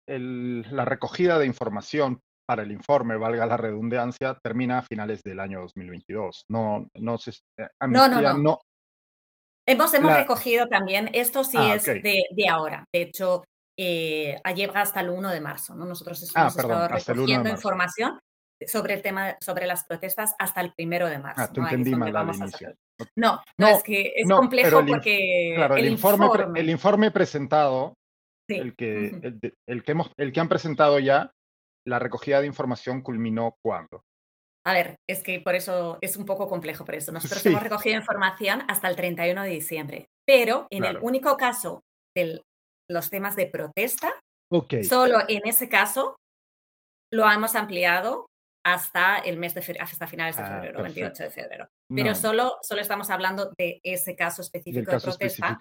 la 0.08 0.86
recogida 0.86 1.40
de 1.40 1.46
información 1.46 2.22
para 2.48 2.64
el 2.64 2.72
informe, 2.72 3.18
valga 3.18 3.46
la 3.46 3.58
redundancia, 3.58 4.38
termina 4.42 4.80
a 4.80 4.82
finales 4.82 5.22
del 5.24 5.40
año 5.40 5.62
2022. 5.62 6.46
No, 6.50 6.88
no 6.96 7.18
se, 7.18 7.32
eh, 7.58 7.68
no, 7.88 8.08
no, 8.08 8.38
no. 8.38 8.60
Hemos, 9.68 9.94
hemos 9.94 10.14
recogido 10.14 10.68
también, 10.68 11.10
esto 11.12 11.44
sí 11.44 11.58
ah, 11.60 11.76
es 11.76 11.84
de, 11.84 12.24
de, 12.32 12.50
ahora. 12.50 12.86
De 12.94 13.02
hecho, 13.02 13.44
eh, 13.78 14.40
llega 14.56 14.82
hasta 14.82 15.02
el 15.02 15.10
1 15.10 15.30
de 15.30 15.42
marzo. 15.42 15.76
¿no? 15.76 15.86
Nosotros 15.86 16.32
ah, 16.36 16.42
hemos 16.42 16.58
estado 16.58 16.88
recogiendo 16.88 17.50
información 17.50 18.18
sobre 18.66 18.94
el 18.94 19.02
tema, 19.02 19.36
sobre 19.42 19.68
las 19.68 19.84
protestas 19.84 20.36
hasta 20.40 20.62
el 20.62 20.74
primero 20.74 21.08
de 21.08 21.20
marzo. 21.20 21.42
Ah, 21.42 21.52
tú 21.52 21.62
entendí 21.62 21.94
mal 21.96 22.16
al 22.16 22.34
inicio. 22.34 22.74
No, 23.16 23.42
no, 23.58 23.68
es 23.68 23.84
que 23.84 24.14
es 24.16 24.30
complejo 24.30 24.84
porque 24.86 25.54
claro, 25.56 25.76
el, 25.76 25.86
informe, 25.88 26.28
el 26.56 26.70
informe 26.70 27.12
presentado, 27.12 27.94
el, 28.48 28.76
que, 28.76 29.40
el, 29.68 29.84
que 29.84 29.92
hemos, 29.92 30.12
el 30.18 30.32
que 30.32 30.40
han 30.40 30.50
presentado 30.50 31.00
ya, 31.00 31.32
la 31.86 32.00
recogida 32.00 32.42
de 32.42 32.48
información 32.48 33.02
culminó 33.02 33.56
cuándo? 33.64 34.04
A 34.66 34.74
ver, 34.74 34.98
es 35.10 35.24
que 35.24 35.40
por 35.40 35.56
eso 35.56 35.98
es 36.02 36.18
un 36.18 36.26
poco 36.26 36.50
complejo 36.50 36.84
por 36.84 36.96
eso. 36.96 37.12
Nosotros 37.12 37.46
hemos 37.46 37.64
recogido 37.64 37.96
información 37.96 38.64
hasta 38.68 38.90
el 38.90 38.98
31 38.98 39.44
de 39.44 39.50
diciembre, 39.50 40.06
pero 40.26 40.68
en 40.70 40.84
el 40.84 40.98
único 40.98 41.38
caso 41.38 41.82
de 42.16 42.42
los 42.90 43.10
temas 43.10 43.36
de 43.36 43.48
protesta, 43.48 44.12
solo 44.84 45.20
en 45.28 45.48
ese 45.48 45.70
caso 45.70 46.18
lo 47.14 47.30
hemos 47.32 47.56
ampliado 47.56 48.28
hasta 48.68 49.20
el 49.20 49.38
mes 49.38 49.54
de 49.56 49.62
febrero, 49.62 49.86
hasta 49.86 50.08
finales 50.08 50.36
de 50.36 50.44
ah, 50.44 50.56
febrero, 50.56 50.84
28 50.84 51.24
de 51.24 51.30
febrero. 51.30 51.70
Pero 51.88 52.14
solo, 52.16 52.58
solo 52.62 52.82
estamos 52.82 53.10
hablando 53.10 53.54
de 53.58 53.80
ese 53.82 54.14
caso 54.18 54.42
específico, 54.42 54.92
de, 54.92 55.00
protesta, 55.00 55.58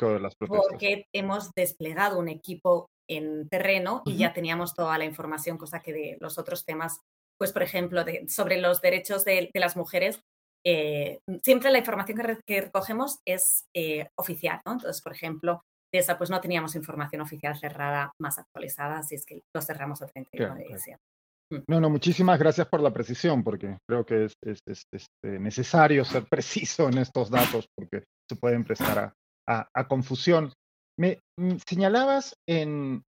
porque 0.48 1.06
hemos 1.12 1.52
desplegado 1.54 2.18
un 2.18 2.28
equipo 2.28 2.90
en 3.08 3.48
terreno 3.48 4.02
y 4.06 4.16
ya 4.16 4.32
teníamos 4.32 4.74
toda 4.74 4.98
la 4.98 5.04
información, 5.04 5.56
cosa 5.56 5.82
que 5.82 5.92
de 5.92 6.18
los 6.20 6.36
otros 6.36 6.64
temas, 6.64 6.98
pues 7.38 7.52
por 7.52 7.62
ejemplo, 7.62 8.02
de, 8.02 8.28
sobre 8.28 8.60
los 8.60 8.80
derechos 8.80 9.24
de, 9.24 9.50
las 9.54 9.76
mujeres, 9.76 10.20
eh, 10.64 11.20
siempre 11.44 11.70
la 11.70 11.78
información 11.78 12.40
que, 12.44 12.60
recogemos 12.60 13.20
es 13.24 13.66
eh, 13.72 14.08
oficial, 14.16 14.62
¿no? 14.66 14.72
Entonces, 14.72 15.00
por 15.00 15.12
ejemplo, 15.12 15.62
de 15.94 16.00
esa 16.00 16.18
pues 16.18 16.28
no 16.28 16.40
teníamos 16.40 16.74
información 16.74 17.22
oficial 17.22 17.56
cerrada 17.56 18.10
más 18.18 18.40
actualizada, 18.40 18.98
así 18.98 19.14
es 19.14 19.24
que 19.24 19.42
lo 19.54 19.62
cerramos 19.62 20.02
el 20.02 20.10
31 20.10 20.56
de 20.56 20.64
diciembre. 20.74 21.15
Mm. 21.50 21.58
No, 21.68 21.80
no, 21.80 21.90
muchísimas 21.90 22.38
gracias 22.38 22.68
por 22.68 22.80
la 22.80 22.92
precisión, 22.92 23.44
porque 23.44 23.78
creo 23.88 24.04
que 24.04 24.24
es, 24.24 24.34
es, 24.42 24.60
este, 24.66 25.38
necesario 25.38 26.04
ser 26.04 26.24
preciso 26.30 26.88
en 26.88 26.98
estos 26.98 27.30
datos, 27.30 27.66
porque 27.74 28.04
se 28.28 28.36
puede 28.36 28.56
empezar 28.56 29.12
a, 29.48 29.88
confusión. 29.88 30.52
Me 30.98 31.20
mm, 31.38 31.56
señalabas 31.66 32.34
en, 32.48 33.02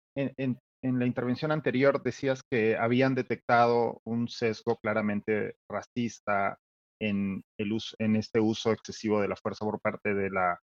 la 0.82 1.06
intervención 1.06 1.50
anterior, 1.50 2.02
decías 2.02 2.40
que 2.50 2.76
habían 2.76 3.14
detectado 3.14 4.00
un 4.06 4.28
sesgo 4.28 4.76
claramente 4.76 5.56
racista 5.68 6.56
en 7.00 7.42
este 7.98 8.40
uso 8.40 8.72
excesivo 8.72 9.20
de 9.20 9.28
la 9.28 9.36
fuerza 9.36 9.64
por 9.64 9.80
parte 9.80 10.14
de, 10.14 10.30
la, 10.30 10.58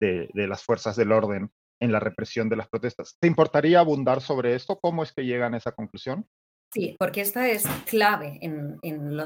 de, 0.00 0.30
de 0.32 0.46
las 0.46 0.62
fuerzas 0.62 0.96
del 0.96 1.12
orden 1.12 1.50
en 1.82 1.92
la 1.92 2.00
represión 2.00 2.48
de 2.48 2.56
las 2.56 2.68
protestas. 2.68 3.16
¿Te 3.20 3.28
importaría 3.28 3.80
abundar 3.80 4.20
sobre 4.20 4.54
esto? 4.54 4.78
¿Cómo 4.80 5.02
es 5.02 5.12
que 5.12 5.24
llegan 5.24 5.54
a 5.54 5.58
esa 5.58 5.72
conclusión? 5.72 6.26
Sí, 6.72 6.96
porque 6.98 7.20
esta 7.20 7.48
es 7.48 7.64
clave 7.86 8.38
en, 8.42 9.16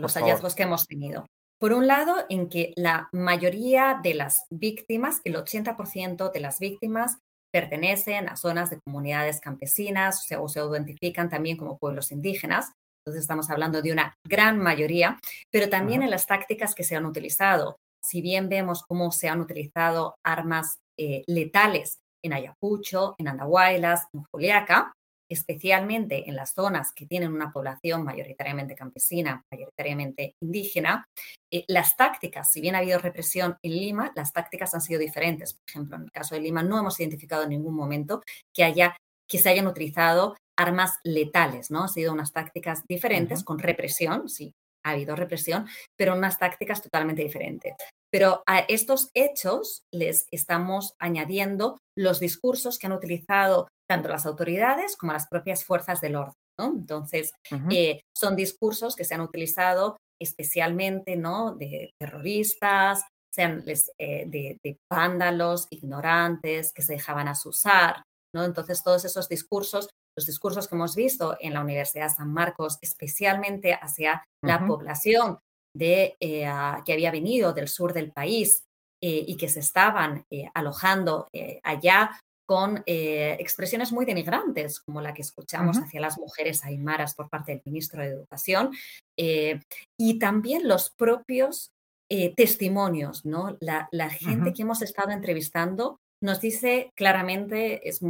los 0.00 0.14
hallazgos 0.14 0.54
que 0.54 0.62
hemos 0.62 0.86
tenido. 0.86 1.26
Por 1.60 1.72
un 1.72 1.86
lado, 1.86 2.16
en 2.28 2.48
que 2.48 2.72
la 2.76 3.08
mayoría 3.12 4.00
de 4.02 4.14
las 4.14 4.46
víctimas, 4.50 5.20
el 5.24 5.36
80% 5.36 6.32
de 6.32 6.40
las 6.40 6.58
víctimas, 6.58 7.18
pertenecen 7.52 8.28
a 8.28 8.36
zonas 8.36 8.70
de 8.70 8.80
comunidades 8.80 9.40
campesinas 9.40 10.26
o 10.38 10.48
se 10.48 10.60
identifican 10.60 11.28
también 11.28 11.56
como 11.56 11.78
pueblos 11.78 12.10
indígenas. 12.10 12.72
Entonces 13.00 13.22
estamos 13.22 13.50
hablando 13.50 13.82
de 13.82 13.92
una 13.92 14.14
gran 14.26 14.58
mayoría, 14.58 15.20
pero 15.52 15.68
también 15.68 16.02
en 16.02 16.10
las 16.10 16.26
tácticas 16.26 16.74
que 16.74 16.84
se 16.84 16.96
han 16.96 17.06
utilizado. 17.06 17.76
Si 18.02 18.22
bien 18.22 18.48
vemos 18.48 18.82
cómo 18.82 19.12
se 19.12 19.28
han 19.28 19.40
utilizado 19.40 20.16
armas 20.24 20.78
eh, 20.98 21.22
letales 21.26 21.98
en 22.24 22.32
Ayacucho, 22.32 23.14
en 23.18 23.28
Andahuaylas, 23.28 24.08
en 24.12 24.24
Juliaca, 24.32 24.92
especialmente 25.28 26.28
en 26.28 26.36
las 26.36 26.52
zonas 26.52 26.92
que 26.92 27.06
tienen 27.06 27.32
una 27.32 27.52
población 27.52 28.04
mayoritariamente 28.04 28.74
campesina, 28.74 29.44
mayoritariamente 29.50 30.34
indígena, 30.40 31.06
eh, 31.50 31.64
las 31.68 31.96
tácticas, 31.96 32.50
si 32.50 32.60
bien 32.60 32.74
ha 32.74 32.78
habido 32.78 32.98
represión 32.98 33.56
en 33.62 33.72
Lima, 33.72 34.12
las 34.14 34.32
tácticas 34.32 34.74
han 34.74 34.80
sido 34.80 35.00
diferentes. 35.00 35.54
Por 35.54 35.68
ejemplo, 35.68 35.96
en 35.96 36.02
el 36.04 36.12
caso 36.12 36.34
de 36.34 36.40
Lima 36.40 36.62
no 36.62 36.78
hemos 36.78 36.98
identificado 37.00 37.44
en 37.44 37.50
ningún 37.50 37.74
momento 37.74 38.22
que, 38.52 38.64
haya, 38.64 38.96
que 39.28 39.38
se 39.38 39.48
hayan 39.48 39.66
utilizado 39.66 40.36
armas 40.56 40.98
letales, 41.04 41.70
¿no? 41.70 41.82
Han 41.82 41.88
sido 41.88 42.12
unas 42.12 42.32
tácticas 42.32 42.82
diferentes 42.88 43.42
con 43.44 43.58
represión, 43.58 44.28
sí, 44.28 44.54
ha 44.84 44.90
habido 44.90 45.16
represión, 45.16 45.66
pero 45.96 46.14
unas 46.14 46.38
tácticas 46.38 46.82
totalmente 46.82 47.22
diferentes. 47.22 47.74
Pero 48.14 48.44
a 48.46 48.60
estos 48.60 49.10
hechos 49.12 49.82
les 49.92 50.28
estamos 50.30 50.94
añadiendo 51.00 51.78
los 51.98 52.20
discursos 52.20 52.78
que 52.78 52.86
han 52.86 52.92
utilizado 52.92 53.66
tanto 53.90 54.08
las 54.08 54.24
autoridades 54.24 54.96
como 54.96 55.12
las 55.12 55.26
propias 55.26 55.64
fuerzas 55.64 56.00
del 56.00 56.14
orden. 56.14 56.36
Entonces, 56.60 57.32
eh, 57.72 58.02
son 58.16 58.36
discursos 58.36 58.94
que 58.94 59.02
se 59.02 59.16
han 59.16 59.20
utilizado 59.20 59.96
especialmente 60.22 61.16
¿no? 61.16 61.56
de 61.56 61.90
terroristas, 61.98 63.02
sean 63.34 63.64
eh, 63.66 64.26
de, 64.28 64.58
de, 64.62 64.76
vándalos, 64.88 65.66
ignorantes, 65.70 66.72
que 66.72 66.82
se 66.82 66.92
dejaban 66.92 67.26
asusar. 67.26 68.04
¿no? 68.32 68.44
Entonces, 68.44 68.84
todos 68.84 69.04
esos 69.04 69.28
discursos, 69.28 69.88
los 70.16 70.26
discursos 70.26 70.68
que 70.68 70.76
hemos 70.76 70.94
visto 70.94 71.36
en 71.40 71.52
la 71.52 71.62
Universidad 71.62 72.04
de 72.04 72.14
San 72.14 72.32
Marcos, 72.32 72.78
especialmente 72.80 73.74
hacia 73.74 74.22
la 74.40 74.64
población 74.64 75.40
de, 75.74 76.16
eh, 76.20 76.46
que 76.84 76.92
había 76.92 77.10
venido 77.10 77.52
del 77.52 77.68
sur 77.68 77.92
del 77.92 78.12
país 78.12 78.64
y 79.06 79.36
que 79.36 79.50
se 79.50 79.60
estaban 79.60 80.24
alojando 80.54 81.28
allá 81.62 82.18
con 82.46 82.82
eh, 82.86 83.36
expresiones 83.40 83.92
muy 83.92 84.04
denigrantes, 84.04 84.80
como 84.80 85.00
la 85.00 85.14
que 85.14 85.22
escuchamos 85.22 85.78
hacia 85.78 86.00
las 86.00 86.18
mujeres 86.18 86.64
aymaras 86.64 87.14
por 87.14 87.30
parte 87.30 87.52
del 87.52 87.62
ministro 87.64 88.02
de 88.02 88.08
Educación, 88.08 88.70
eh, 89.18 89.60
y 89.98 90.18
también 90.18 90.68
los 90.68 90.90
propios 90.90 91.70
eh, 92.10 92.34
testimonios, 92.34 93.24
¿no? 93.24 93.56
La, 93.60 93.88
gente 94.10 94.52
que 94.52 94.62
hemos 94.62 94.82
estado 94.82 95.10
entrevistando 95.10 95.98
nos 96.24 96.40
dice 96.40 96.90
claramente, 96.96 97.88
es, 97.88 98.00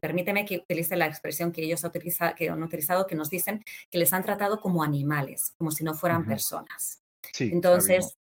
permíteme 0.00 0.44
que 0.44 0.58
utilice 0.58 0.96
la 0.96 1.06
expresión 1.06 1.52
que 1.52 1.62
ellos 1.62 1.82
que 2.36 2.48
han 2.48 2.62
utilizado, 2.62 3.06
que 3.06 3.14
nos 3.14 3.30
dicen 3.30 3.62
que 3.90 3.98
les 3.98 4.12
han 4.12 4.24
tratado 4.24 4.60
como 4.60 4.82
animales, 4.82 5.52
como 5.58 5.70
si 5.70 5.84
no 5.84 5.94
fueran 5.94 6.26
personas. 6.26 7.02
Sí, 7.32 7.50
entonces, 7.52 8.16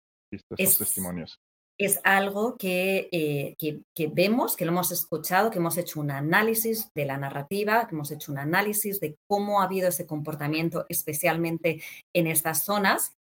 testimonios 0.57 1.39
es 1.77 1.99
algo 2.03 2.55
eh, 2.61 3.55
que, 3.57 3.81
que, 3.95 4.07
vemos, 4.07 4.55
que 4.55 4.65
lo 4.65 4.71
hemos 4.71 4.91
escuchado, 4.91 5.49
que 5.49 5.57
hemos 5.57 5.77
hecho 5.77 5.99
un 5.99 6.11
análisis 6.11 6.91
de 6.93 7.05
la 7.05 7.17
narrativa, 7.17 7.87
que 7.87 7.95
hemos 7.95 8.11
hecho 8.11 8.31
un 8.31 8.37
análisis 8.37 8.99
de 8.99 9.17
cómo 9.27 9.59
ha 9.59 9.65
habido 9.65 9.89
ese 9.89 10.05
comportamiento, 10.05 10.85
especialmente 10.87 11.81
en 12.13 12.27
estas 12.27 12.63
zonas, 12.63 13.15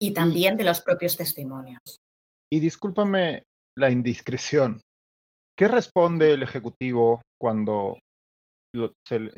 y 0.00 0.12
también 0.12 0.56
de 0.56 0.64
los 0.64 0.80
propios 0.80 1.16
testimonios. 1.16 2.00
Y 2.50 2.60
discúlpame 2.60 3.42
la 3.76 3.90
indiscreción. 3.90 4.80
¿Qué 5.58 5.66
responde 5.66 6.34
el 6.34 6.44
Ejecutivo 6.44 7.20
cuando, 7.36 7.98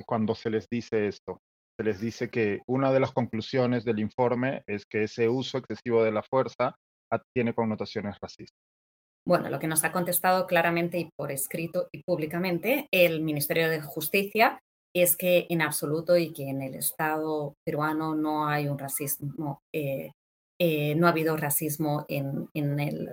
cuando 0.07 0.35
se 0.35 0.51
les 0.51 0.69
dice 0.69 1.09
esto? 1.09 1.41
Se 1.79 1.83
les 1.83 1.99
dice 1.99 2.29
que 2.29 2.61
una 2.69 2.93
de 2.93 3.01
las 3.01 3.13
conclusiones 3.13 3.87
del 3.87 4.01
informe 4.01 4.63
es 4.67 4.85
que 4.85 5.05
ese 5.05 5.31
uso 5.31 5.57
excesivo 5.57 6.05
de 6.05 6.13
la 6.13 6.23
fuerza 6.23 6.75
tiene 7.35 7.55
connotaciones 7.55 8.19
racistas. 8.21 8.59
Bueno, 9.27 9.49
lo 9.49 9.59
que 9.59 9.67
nos 9.67 9.83
ha 9.85 9.93
contestado 9.93 10.47
claramente 10.47 10.99
y 10.99 11.09
por 11.17 11.33
escrito 11.33 11.89
y 11.91 12.03
públicamente 12.03 12.87
el 12.93 13.23
Ministerio 13.23 13.71
de 13.71 13.81
Justicia 13.81 14.61
es 14.95 15.17
que 15.17 15.47
en 15.49 15.63
absoluto 15.63 16.19
y 16.19 16.35
que 16.35 16.51
en 16.51 16.61
el 16.61 16.75
Estado 16.75 17.55
peruano 17.65 18.15
no 18.15 18.47
hay 18.47 18.69
un 18.69 18.79
racismo, 18.79 19.63
eh, 19.75 20.11
eh, 20.61 20.95
no 20.97 21.07
ha 21.07 21.11
habido 21.11 21.39
racismo 21.39 22.05
en, 22.09 22.51
el, 22.55 23.09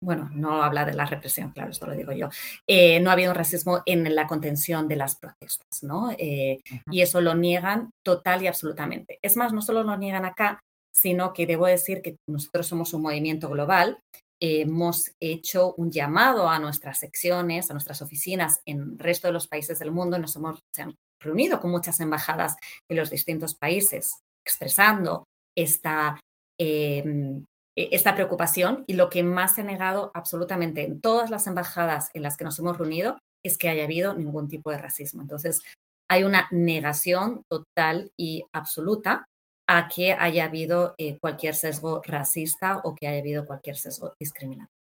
bueno, 0.00 0.30
no 0.32 0.62
habla 0.62 0.84
de 0.84 0.94
la 0.94 1.06
represión, 1.06 1.50
claro, 1.52 1.70
esto 1.70 1.86
lo 1.86 1.94
digo 1.94 2.12
yo, 2.12 2.28
eh, 2.66 3.00
no 3.00 3.10
ha 3.10 3.12
habido 3.12 3.30
un 3.30 3.36
racismo 3.36 3.82
en 3.86 4.14
la 4.14 4.26
contención 4.26 4.88
de 4.88 4.96
las 4.96 5.16
protestas, 5.16 5.82
¿no? 5.82 6.10
Y 6.18 7.02
eso 7.02 7.20
lo 7.20 7.34
niegan 7.34 7.90
total 8.02 8.42
y 8.42 8.46
absolutamente. 8.46 9.18
Es 9.22 9.36
más, 9.36 9.52
no 9.52 9.62
solo 9.62 9.82
lo 9.82 9.96
niegan 9.96 10.24
acá, 10.24 10.60
sino 10.92 11.32
que 11.32 11.46
debo 11.46 11.66
decir 11.66 12.02
que 12.02 12.16
nosotros 12.28 12.66
somos 12.66 12.92
un 12.94 13.02
movimiento 13.02 13.48
global. 13.48 13.98
hemos 14.42 15.12
hecho 15.20 15.74
un 15.74 15.90
llamado 15.90 16.48
a 16.48 16.58
nuestras 16.58 16.98
secciones, 16.98 17.70
a 17.70 17.74
nuestras 17.74 18.00
oficinas 18.00 18.62
en 18.64 18.80
el 18.80 18.98
resto 18.98 19.28
de 19.28 19.34
los 19.34 19.46
países 19.46 19.78
del 19.78 19.90
mundo. 19.90 20.18
Nos 20.18 20.34
hemos 20.36 20.60
se 20.74 20.80
han 20.80 20.94
reunido 21.22 21.60
con 21.60 21.70
muchas 21.70 22.00
embajadas 22.00 22.56
de 22.88 22.96
los 22.96 23.10
distintos 23.10 23.54
países 23.54 24.22
expresando 24.44 25.24
esta, 25.56 26.18
em, 26.58 27.44
esta 27.90 28.14
preocupación 28.14 28.84
y 28.86 28.94
lo 28.94 29.10
que 29.10 29.22
más 29.22 29.54
se 29.54 29.60
ha 29.60 29.64
negado 29.64 30.10
absolutamente 30.14 30.84
en 30.84 31.00
todas 31.00 31.30
las 31.30 31.46
embajadas 31.46 32.10
en 32.14 32.22
las 32.22 32.36
que 32.36 32.44
nos 32.44 32.58
hemos 32.58 32.78
reunido 32.78 33.18
es 33.44 33.56
que 33.58 33.68
haya 33.68 33.84
habido 33.84 34.14
ningún 34.14 34.48
tipo 34.48 34.70
de 34.70 34.78
racismo. 34.78 35.22
Entonces, 35.22 35.62
hay 36.10 36.24
una 36.24 36.48
negación 36.50 37.44
total 37.48 38.10
y 38.16 38.44
absoluta 38.52 39.24
a 39.68 39.88
que 39.88 40.12
haya 40.12 40.46
habido 40.46 40.94
eh, 40.98 41.18
cualquier 41.20 41.54
sesgo 41.54 42.02
racista 42.04 42.80
o 42.82 42.94
que 42.94 43.06
haya 43.06 43.20
habido 43.20 43.46
cualquier 43.46 43.76
sesgo 43.76 44.12
discriminatorio. 44.18 44.74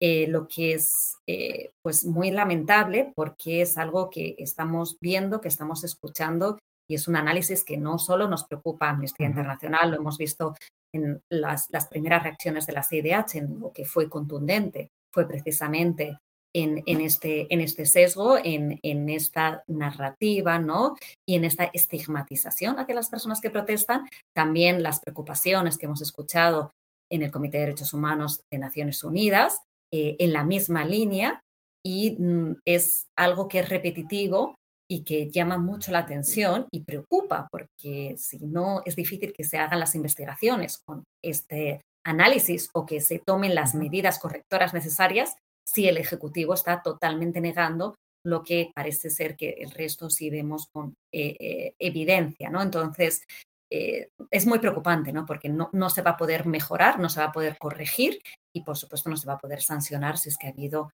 Eh, 0.00 0.28
lo 0.28 0.46
que 0.48 0.74
es 0.74 1.16
eh, 1.26 1.72
pues 1.82 2.06
muy 2.06 2.30
lamentable 2.30 3.12
porque 3.14 3.62
es 3.62 3.76
algo 3.76 4.08
que 4.08 4.36
estamos 4.38 4.96
viendo, 5.00 5.40
que 5.40 5.48
estamos 5.48 5.84
escuchando 5.84 6.58
y 6.88 6.94
es 6.94 7.08
un 7.08 7.16
análisis 7.16 7.64
que 7.64 7.76
no 7.76 7.98
solo 7.98 8.28
nos 8.28 8.44
preocupa 8.44 8.86
a 8.86 8.90
Amnistía 8.90 9.26
Internacional, 9.26 9.90
lo 9.90 9.96
hemos 9.96 10.16
visto 10.16 10.54
en 10.92 11.20
las, 11.30 11.68
las 11.70 11.86
primeras 11.88 12.22
reacciones 12.22 12.66
de 12.66 12.72
la 12.72 12.82
CIDH, 12.82 13.36
en 13.36 13.60
lo 13.60 13.72
que 13.72 13.84
fue 13.84 14.08
contundente, 14.08 14.90
fue 15.12 15.26
precisamente 15.26 16.18
en, 16.54 16.82
este, 17.00 17.52
en 17.52 17.60
este 17.60 17.86
sesgo, 17.86 18.36
en, 18.42 18.80
en, 18.82 19.08
esta 19.10 19.62
narrativa, 19.66 20.58
¿no? 20.58 20.96
Y 21.26 21.36
en 21.36 21.44
esta 21.44 21.64
estigmatización 21.72 22.78
hacia 22.78 22.94
las 22.94 23.10
personas 23.10 23.40
que 23.40 23.50
protestan, 23.50 24.08
también 24.34 24.82
las 24.82 25.00
preocupaciones 25.00 25.78
que 25.78 25.86
hemos 25.86 26.00
escuchado 26.00 26.72
en 27.10 27.22
el 27.22 27.30
Comité 27.30 27.58
de 27.58 27.66
Derechos 27.66 27.92
Humanos 27.92 28.42
de 28.50 28.58
Naciones 28.58 29.04
Unidas, 29.04 29.60
eh, 29.92 30.16
en 30.18 30.32
la 30.32 30.44
misma 30.44 30.84
línea, 30.84 31.40
y 31.84 32.16
mm, 32.18 32.56
es 32.64 33.06
algo 33.16 33.48
que 33.48 33.60
es 33.60 33.68
repetitivo 33.68 34.56
y 34.90 35.04
que 35.04 35.30
llama 35.30 35.58
mucho 35.58 35.92
la 35.92 36.00
atención 36.00 36.66
y 36.72 36.80
preocupa, 36.80 37.46
porque 37.50 38.14
si 38.16 38.38
no 38.38 38.82
es 38.84 38.96
difícil 38.96 39.32
que 39.32 39.44
se 39.44 39.58
hagan 39.58 39.80
las 39.80 39.94
investigaciones 39.94 40.78
con 40.78 41.04
este 41.22 41.82
análisis 42.06 42.70
o 42.72 42.86
que 42.86 43.00
se 43.00 43.18
tomen 43.18 43.54
las 43.54 43.74
medidas 43.74 44.18
correctoras 44.18 44.72
necesarias 44.72 45.36
si 45.66 45.86
el 45.86 45.98
Ejecutivo 45.98 46.54
está 46.54 46.82
totalmente 46.82 47.40
negando 47.42 47.94
lo 48.24 48.42
que 48.42 48.70
parece 48.74 49.10
ser 49.10 49.36
que 49.36 49.50
el 49.58 49.70
resto 49.70 50.08
sí 50.08 50.30
vemos 50.30 50.66
con 50.72 50.94
eh, 51.12 51.36
eh, 51.38 51.74
evidencia, 51.78 52.50
¿no? 52.50 52.62
Entonces, 52.62 53.22
eh, 53.70 54.08
es 54.30 54.46
muy 54.46 54.58
preocupante, 54.58 55.12
¿no? 55.12 55.26
Porque 55.26 55.48
no, 55.50 55.68
no, 55.72 55.90
se 55.90 56.02
va 56.02 56.12
a 56.12 56.16
poder 56.16 56.46
mejorar, 56.46 56.98
no 56.98 57.10
se 57.10 57.20
va 57.20 57.26
a 57.26 57.32
poder 57.32 57.58
corregir 57.58 58.20
y, 58.54 58.62
por 58.62 58.76
supuesto, 58.76 59.10
no 59.10 59.16
se 59.16 59.26
va 59.26 59.34
a 59.34 59.38
poder 59.38 59.60
sancionar 59.60 60.16
si 60.16 60.30
es 60.30 60.38
que 60.38 60.46
ha 60.46 60.50
habido 60.50 60.90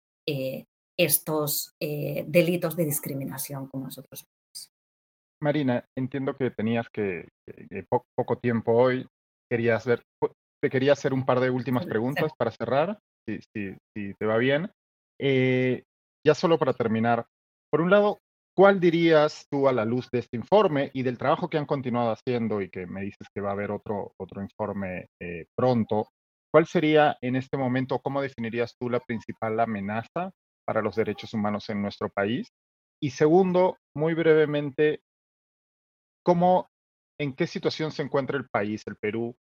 estos 0.98 1.76
delitos 1.80 2.76
de 2.76 2.86
discriminación 2.86 3.68
como 3.68 3.86
nosotros. 3.86 4.26
Marina, 5.44 5.86
entiendo 5.98 6.36
que 6.36 6.52
tenías 6.52 6.88
que, 6.90 7.28
poco, 7.90 8.38
tiempo 8.38 8.72
hoy. 8.72 9.06
Querías 9.52 9.86
ver, 9.86 10.02
te 10.62 10.70
quería 10.70 10.94
hacer 10.94 11.14
un 11.14 11.26
par 11.26 11.42
de 11.42 11.50
últimas 11.50 11.86
preguntas 11.86 12.32
para 12.38 12.50
cerrar 12.50 12.98
si, 13.28 13.40
te 14.18 14.26
va 14.26 14.38
bien. 14.38 14.72
Eh, 15.20 15.84
ya 16.26 16.34
solo 16.34 16.58
para 16.58 16.74
terminar, 16.74 17.26
por 17.70 17.82
un 17.82 17.90
lado, 17.90 18.20
¿cuál 18.56 18.80
dirías 18.80 19.46
tú 19.52 19.68
a 19.68 19.74
la 19.74 19.86
luz 19.86 20.10
de 20.12 20.20
este 20.20 20.38
informe 20.38 20.92
y 20.94 21.04
del 21.04 21.18
trabajo 21.18 21.50
que 21.50 21.58
han 21.58 21.66
continuado 21.66 22.12
haciendo 22.12 22.62
y 22.62 22.70
que 22.70 22.88
me 22.88 23.02
dices 23.02 23.28
que 23.34 23.42
va 23.42 23.50
a 23.50 23.54
haber 23.54 23.72
otro, 23.72 24.14
otro 24.18 24.42
informe 24.42 25.08
eh, 25.22 25.46
pronto? 25.56 26.08
¿Cuál 26.52 26.68
sería 26.68 27.18
en 27.22 27.36
este 27.36 27.58
momento, 27.58 28.00
cómo 28.00 28.22
definirías 28.22 28.76
tú 28.80 28.90
la 28.90 29.00
principal 29.00 29.60
amenaza 29.60 30.32
para 30.66 30.82
los 30.82 30.96
derechos 30.96 31.34
humanos 31.34 31.70
en 31.70 31.82
nuestro 31.82 32.10
país? 32.10 32.52
Y 33.02 33.12
segundo, 33.12 33.78
muy 33.96 34.14
brevemente, 34.14 35.02
¿cómo, 36.24 36.70
en 37.20 37.34
qué 37.36 37.48
situación 37.48 37.92
se 37.92 38.02
encuentra 38.02 38.38
el 38.38 38.48
país, 38.50 38.84
el 38.88 38.96
Perú, 38.96 39.36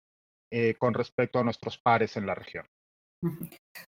eh, 0.53 0.75
con 0.75 0.95
respecto 0.95 1.39
a 1.39 1.45
nuestros 1.45 1.79
pares 1.79 2.17
en 2.17 2.27
la 2.27 2.35
región? 2.35 2.67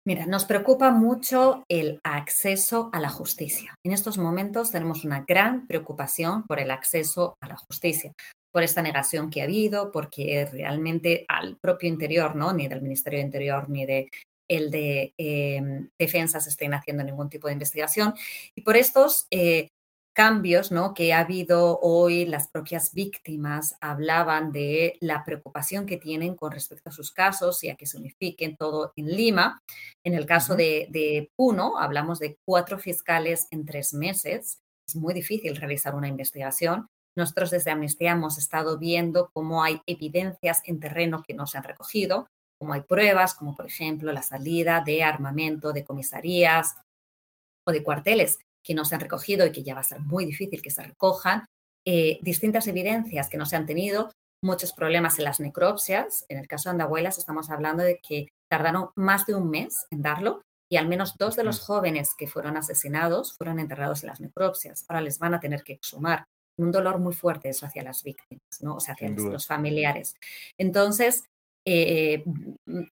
Mira, 0.06 0.26
nos 0.26 0.44
preocupa 0.44 0.92
mucho 0.92 1.64
el 1.70 2.02
acceso 2.04 2.90
a 2.92 3.00
la 3.00 3.10
justicia. 3.10 3.74
En 3.86 3.94
estos 3.94 4.18
momentos 4.18 4.70
tenemos 4.70 5.06
una 5.06 5.24
gran 5.26 5.66
preocupación 5.66 6.44
por 6.44 6.60
el 6.60 6.72
acceso 6.72 7.36
a 7.42 7.48
la 7.48 7.56
justicia, 7.56 8.12
por 8.52 8.64
esta 8.64 8.82
negación 8.82 9.30
que 9.30 9.42
ha 9.42 9.46
habido, 9.46 9.92
porque 9.92 10.46
realmente 10.52 11.26
al 11.30 11.58
propio 11.58 11.88
interior, 11.88 12.36
¿no? 12.36 12.52
Ni 12.52 12.68
del 12.68 12.82
Ministerio 12.82 13.20
de 13.20 13.26
Interior 13.26 13.70
ni 13.70 13.86
de 13.86 14.10
el 14.56 14.72
de 14.72 15.14
em, 15.18 15.90
defensa 16.00 16.40
se 16.40 16.50
estén 16.50 16.74
haciendo 16.74 17.04
ningún 17.04 17.30
tipo 17.30 17.48
de 17.48 17.54
investigación. 17.54 18.14
Y 18.56 18.62
por 18.62 18.78
estos 18.78 19.28
eh, 19.32 19.70
cambios 20.14 20.72
¿no? 20.72 20.94
que 20.94 21.14
ha 21.14 21.20
habido 21.20 21.80
hoy, 21.82 22.26
las 22.26 22.48
propias 22.48 22.94
víctimas 22.94 23.76
hablaban 23.82 24.52
de 24.52 24.98
la 25.02 25.26
preocupación 25.26 25.86
que 25.86 25.98
tienen 25.98 26.36
con 26.36 26.52
respecto 26.52 26.90
a 26.90 26.94
sus 26.94 27.12
casos 27.12 27.64
y 27.64 27.70
a 27.70 27.76
que 27.76 27.88
se 27.88 27.98
unifiquen 27.98 28.56
todo 28.56 28.94
en 28.96 29.08
Lima. 29.08 29.62
En 30.06 30.14
el 30.14 30.26
caso 30.26 30.56
de, 30.56 30.88
de 30.92 31.32
Puno, 31.36 31.78
hablamos 31.78 32.20
de 32.20 32.38
cuatro 32.46 32.78
fiscales 32.78 33.48
en 33.52 33.66
tres 33.66 33.94
meses. 33.94 34.60
Es 34.88 34.96
muy 34.96 35.14
difícil 35.14 35.56
realizar 35.56 35.96
una 35.96 36.08
investigación. 36.08 36.88
Nosotros 37.16 37.52
desde 37.52 37.72
Amnistía 37.72 38.12
hemos 38.12 38.38
estado 38.38 38.78
viendo 38.80 39.30
cómo 39.34 39.64
hay 39.64 39.82
evidencias 39.86 40.62
en 40.66 40.80
terreno 40.80 41.24
que 41.26 41.34
no 41.34 41.46
se 41.46 41.58
han 41.58 41.64
recogido, 41.64 42.28
como 42.64 42.76
hay 42.76 42.82
pruebas, 42.82 43.34
como 43.34 43.58
por 43.58 43.66
ejemplo 43.66 44.14
la 44.14 44.22
salida 44.22 44.82
de 44.86 45.04
armamento 45.04 45.74
de 45.74 45.84
comisarías 45.84 46.78
o 47.68 47.74
de 47.74 47.84
cuarteles 47.84 48.40
que 48.64 48.74
no 48.74 48.86
se 48.86 48.96
han 48.96 49.02
recogido 49.02 49.46
y 49.46 49.52
que 49.52 49.64
ya 49.64 49.74
va 49.74 49.82
a 49.82 49.84
ser 49.84 50.00
muy 50.00 50.24
difícil 50.24 50.62
que 50.62 50.72
se 50.72 50.82
recojan, 50.82 51.46
eh, 51.86 52.20
distintas 52.22 52.66
evidencias 52.68 53.28
que 53.28 53.36
no 53.36 53.46
se 53.46 53.58
han 53.58 53.66
tenido, 53.66 54.14
muchos 54.42 54.72
problemas 54.72 55.20
en 55.20 55.26
las 55.26 55.42
necropsias. 55.42 56.26
En 56.30 56.38
el 56.38 56.48
caso 56.48 56.70
de 56.70 56.72
Andahuelas 56.72 57.18
estamos 57.18 57.50
hablando 57.50 57.84
de 57.84 58.00
que 58.00 58.30
tardaron 58.50 58.92
más 58.96 59.26
de 59.26 59.36
un 59.36 59.50
mes 59.50 59.86
en 59.92 60.02
darlo 60.02 60.42
y 60.72 60.78
al 60.78 60.88
menos 60.88 61.18
dos 61.18 61.36
de 61.36 61.44
los 61.44 61.60
jóvenes 61.60 62.16
que 62.18 62.28
fueron 62.28 62.56
asesinados 62.56 63.36
fueron 63.36 63.60
enterrados 63.60 64.04
en 64.04 64.08
las 64.08 64.22
necropsias. 64.22 64.86
Ahora 64.88 65.02
les 65.02 65.20
van 65.20 65.34
a 65.34 65.42
tener 65.42 65.64
que 65.64 65.74
exhumar. 65.74 66.24
Un 66.58 66.72
dolor 66.72 67.00
muy 67.00 67.14
fuerte 67.14 67.50
eso 67.50 67.66
hacia 67.66 67.84
las 67.84 68.04
víctimas, 68.04 68.62
¿no? 68.62 68.76
O 68.76 68.80
sea, 68.80 68.94
hacia 68.94 69.10
los 69.10 69.48
familiares. 69.48 70.16
Entonces, 70.58 71.26
eh, 71.66 72.24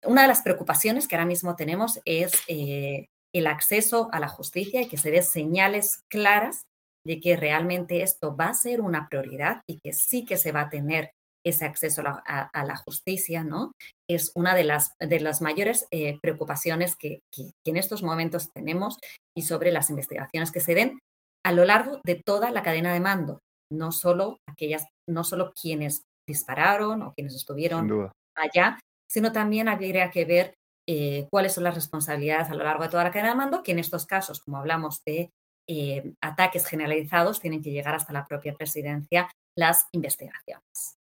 una 0.06 0.22
de 0.22 0.28
las 0.28 0.42
preocupaciones 0.42 1.08
que 1.08 1.16
ahora 1.16 1.26
mismo 1.26 1.56
tenemos 1.56 2.00
es 2.06 2.32
eh, 2.48 3.08
el 3.34 3.48
acceso 3.48 4.10
a 4.12 4.20
la 4.20 4.30
justicia 4.30 4.82
y 4.82 4.88
que 4.88 4.98
se 4.98 5.12
den 5.12 5.24
señales 5.24 6.04
claras 6.10 6.64
de 7.06 7.20
que 7.20 7.36
realmente 7.36 8.04
esto 8.04 8.36
va 8.36 8.50
a 8.50 8.54
ser 8.54 8.82
una 8.82 9.08
prioridad 9.10 9.62
y 9.68 9.80
que 9.80 9.94
sí 9.94 10.26
que 10.26 10.38
se 10.38 10.52
va 10.52 10.62
a 10.62 10.70
tener 10.70 11.12
ese 11.44 11.66
acceso 11.66 12.04
a, 12.06 12.64
la 12.64 12.78
justicia, 12.78 13.44
¿no? 13.44 13.72
Es 14.08 14.32
una 14.36 14.54
de 14.54 14.64
las, 14.64 14.92
de 15.00 15.20
las 15.20 15.42
mayores 15.42 15.88
eh, 15.90 16.20
preocupaciones 16.22 16.96
que, 16.96 17.22
en 17.66 17.78
estos 17.78 18.04
momentos 18.04 18.52
tenemos 18.54 19.00
y 19.36 19.42
sobre 19.42 19.72
las 19.72 19.90
investigaciones 19.90 20.52
que 20.52 20.60
se 20.60 20.76
den 20.76 21.00
a 21.44 21.52
lo 21.52 21.66
largo 21.66 22.00
de 22.06 22.22
toda 22.24 22.52
la 22.52 22.62
cadena 22.62 22.94
de 22.94 23.00
mando, 23.00 23.40
no 23.72 23.92
solo 23.92 24.38
aquellas, 24.48 24.86
no 25.10 25.24
solo 25.24 25.52
quienes 25.60 26.04
dispararon 26.30 27.02
o 27.02 27.14
quienes 27.14 27.34
estuvieron 27.34 28.12
allá, 28.36 28.80
sino 29.08 29.32
también 29.32 29.68
habría 29.68 30.10
que 30.10 30.26
ver 30.26 30.56
eh, 30.88 31.28
cuáles 31.30 31.54
son 31.54 31.64
las 31.64 31.76
responsabilidades 31.76 32.50
a 32.50 32.56
lo 32.56 32.64
largo 32.64 32.84
de 32.84 32.90
toda 32.90 33.04
la 33.04 33.12
cadena 33.12 33.32
de 33.32 33.36
mando, 33.36 33.64
que 33.64 33.72
en 33.72 33.80
estos 33.80 34.06
casos, 34.06 34.42
como 34.42 34.58
hablamos 34.58 35.04
de 35.06 35.32
eh, 35.68 36.14
ataques 36.22 36.66
generalizados, 36.66 37.40
tienen 37.40 37.62
que 37.62 37.72
llegar 37.72 37.96
hasta 37.96 38.14
la 38.14 38.26
propia 38.26 38.54
presidencia 38.54 39.30
las 39.56 39.88
investigaciones. 39.92 40.98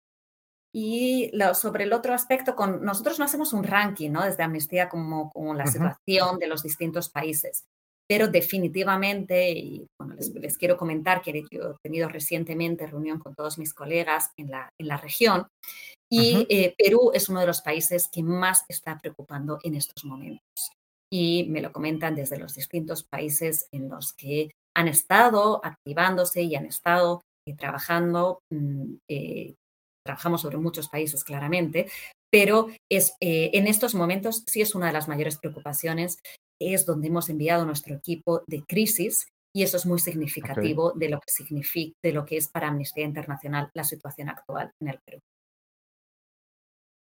Y 0.73 1.31
sobre 1.53 1.85
el 1.85 1.93
otro 1.93 2.13
aspecto, 2.13 2.55
con, 2.55 2.83
nosotros 2.83 3.17
no 3.17 3.25
hacemos 3.25 3.53
un 3.53 3.63
ranking 3.63 4.11
¿no? 4.11 4.25
desde 4.25 4.43
Amnistía 4.43 4.89
como, 4.89 5.31
como 5.31 5.53
la 5.53 5.67
situación 5.67 6.37
de 6.37 6.47
los 6.47 6.63
distintos 6.63 7.09
países, 7.09 7.63
pero 8.07 8.27
definitivamente, 8.27 9.51
y 9.51 9.85
bueno, 9.99 10.15
les, 10.15 10.57
quiero 10.57 10.77
comentar 10.77 11.21
que 11.21 11.43
yo 11.51 11.71
he 11.71 11.75
tenido 11.83 12.07
recientemente 12.07 12.87
reunión 12.87 13.19
con 13.19 13.33
todos 13.33 13.57
mis 13.57 13.73
colegas 13.73 14.31
en 14.37 14.51
la, 14.51 14.69
en 14.79 14.87
la 14.87 14.97
región 14.97 15.47
y 16.09 16.45
eh, 16.49 16.75
Perú 16.77 17.11
es 17.13 17.29
uno 17.29 17.39
de 17.39 17.47
los 17.47 17.61
países 17.61 18.09
que 18.11 18.23
más 18.23 18.63
está 18.69 18.97
preocupando 18.97 19.59
en 19.63 19.75
estos 19.75 20.05
momentos. 20.05 20.71
Y 21.11 21.45
me 21.49 21.61
lo 21.61 21.71
comentan 21.71 22.15
desde 22.15 22.37
los 22.37 22.55
distintos 22.55 23.03
países 23.03 23.67
en 23.71 23.89
los 23.89 24.13
que 24.13 24.51
han 24.75 24.87
estado 24.87 25.61
activándose 25.63 26.41
y 26.41 26.55
han 26.55 26.65
estado 26.65 27.21
eh, 27.47 27.55
trabajando. 27.55 28.39
Mm, 28.51 28.95
eh, 29.09 29.55
trabajamos 30.05 30.41
sobre 30.41 30.57
muchos 30.57 30.87
países 30.87 31.23
claramente, 31.23 31.89
pero 32.31 32.67
es, 32.91 33.15
en 33.19 33.65
estos 33.65 33.95
momentos 33.95 34.43
sí 34.45 34.61
es 34.61 34.75
una 34.75 34.87
de 34.87 34.93
las 34.93 35.07
mayores 35.07 35.37
preocupaciones. 35.37 36.19
Es 36.59 36.85
donde 36.85 37.07
hemos 37.07 37.29
enviado 37.29 37.65
nuestro 37.65 37.95
equipo 37.95 38.43
de 38.47 38.63
crisis 38.63 39.27
y 39.55 39.63
eso 39.63 39.77
es 39.77 39.85
muy 39.85 39.99
significativo 39.99 40.91
de, 40.93 41.09
lo 41.09 41.19
que 41.19 41.31
significa, 41.31 41.95
de 42.03 42.11
lo 42.11 42.25
que 42.25 42.37
es 42.37 42.49
para 42.49 42.67
Amnistía 42.67 43.05
Internacional 43.05 43.69
la 43.73 43.83
situación 43.83 44.29
actual 44.29 44.71
en 44.81 44.89
el 44.89 44.99
Perú. 45.05 45.19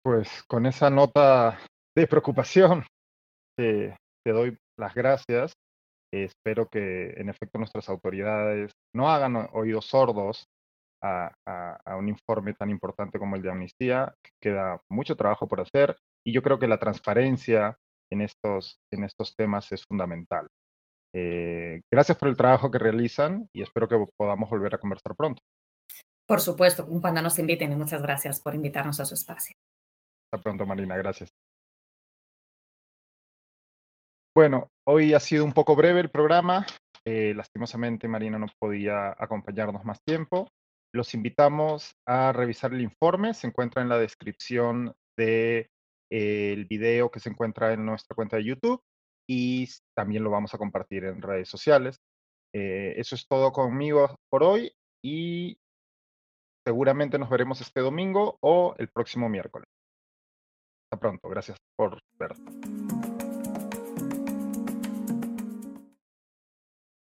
Pues 0.05 0.43
con 0.49 0.67
esa 0.67 0.91
nota 0.91 1.61
de 1.97 2.07
preocupación, 2.09 2.85
te 3.57 3.97
doy 4.25 4.59
las 4.77 4.95
gracias. 4.95 5.53
espero 6.13 6.69
que 6.69 7.11
en 7.13 7.29
efecto 7.29 7.59
nuestras 7.59 7.89
autoridades 7.89 8.73
no 8.95 9.09
hagan 9.09 9.49
oídos 9.53 9.87
sordos 9.87 10.47
a, 11.03 11.97
un 11.97 12.09
informe 12.09 12.55
tan 12.55 12.71
importante 12.71 13.19
como 13.19 13.37
el 13.37 13.43
de 13.43 13.51
Amnistía. 13.51 14.15
Queda 14.41 14.81
mucho 14.91 15.17
trabajo 15.17 15.47
por 15.47 15.61
hacer 15.61 15.97
y 16.25 16.33
yo 16.33 16.43
creo 16.43 16.59
que 16.59 16.69
la 16.69 16.79
transparencia 16.79 17.77
en 18.13 18.21
estos, 18.21 18.79
en 18.93 19.05
estos 19.05 19.35
temas 19.37 19.71
es 19.73 19.85
fundamental. 19.85 20.47
Eh, 21.15 21.81
gracias 21.93 22.17
por 22.17 22.29
el 22.29 22.37
trabajo 22.37 22.71
que 22.71 22.79
realizan 22.79 23.49
y 23.53 23.63
espero 23.63 23.89
que 23.89 24.07
podamos 24.17 24.49
volver 24.49 24.75
a 24.75 24.79
conversar 24.79 25.15
pronto. 25.17 25.43
Por 26.27 26.41
supuesto, 26.41 26.87
cuando 26.87 27.21
nos 27.21 27.39
inviten 27.39 27.73
y 27.73 27.77
muchas 27.77 28.01
gracias 28.01 28.41
por 28.41 28.55
invitarnos 28.55 29.01
a 29.01 29.05
su 29.05 29.15
espacio. 29.15 29.55
Hasta 30.33 30.43
pronto, 30.43 30.65
Marina. 30.65 30.97
Gracias. 30.97 31.31
Bueno, 34.35 34.69
hoy 34.87 35.13
ha 35.13 35.21
sido 35.21 35.45
un 35.45 35.53
poco 35.53 35.77
breve 35.77 36.01
el 36.01 36.11
programa. 36.11 36.65
Eh, 37.05 37.35
lastimosamente, 37.35 38.09
Marina 38.09 38.39
no 38.39 38.47
podía 38.59 39.15
acompañarnos 39.19 39.85
más 39.85 40.01
tiempo. 40.05 40.49
Los 40.95 41.13
invitamos 41.15 41.95
a 42.07 42.33
revisar 42.33 42.73
el 42.73 42.81
informe. 42.81 43.35
Se 43.35 43.47
encuentra 43.47 43.83
en 43.83 43.91
la 43.91 43.99
descripción 43.99 44.95
del 45.19 45.69
de, 46.13 46.67
video 46.69 47.11
que 47.11 47.21
se 47.21 47.31
encuentra 47.31 47.73
en 47.73 47.85
nuestra 47.87 48.15
cuenta 48.15 48.37
de 48.37 48.45
YouTube 48.45 48.83
y 49.29 49.69
también 49.97 50.25
lo 50.25 50.31
vamos 50.31 50.53
a 50.55 50.59
compartir 50.59 51.05
en 51.05 51.23
redes 51.23 51.49
sociales. 51.49 52.01
Eh, 52.55 52.95
eso 52.97 53.15
es 53.15 53.27
todo 53.27 53.53
conmigo 53.53 54.17
por 54.31 54.43
hoy 54.43 54.73
y 55.03 55.57
seguramente 56.67 57.19
nos 57.19 57.31
veremos 57.31 57.61
este 57.61 57.81
domingo 57.81 58.39
o 58.41 58.75
el 58.79 58.89
próximo 58.89 59.29
miércoles. 59.29 59.69
Hasta 60.87 61.01
pronto. 61.01 61.29
Gracias 61.29 61.57
por 61.77 61.99
ver. 62.19 62.33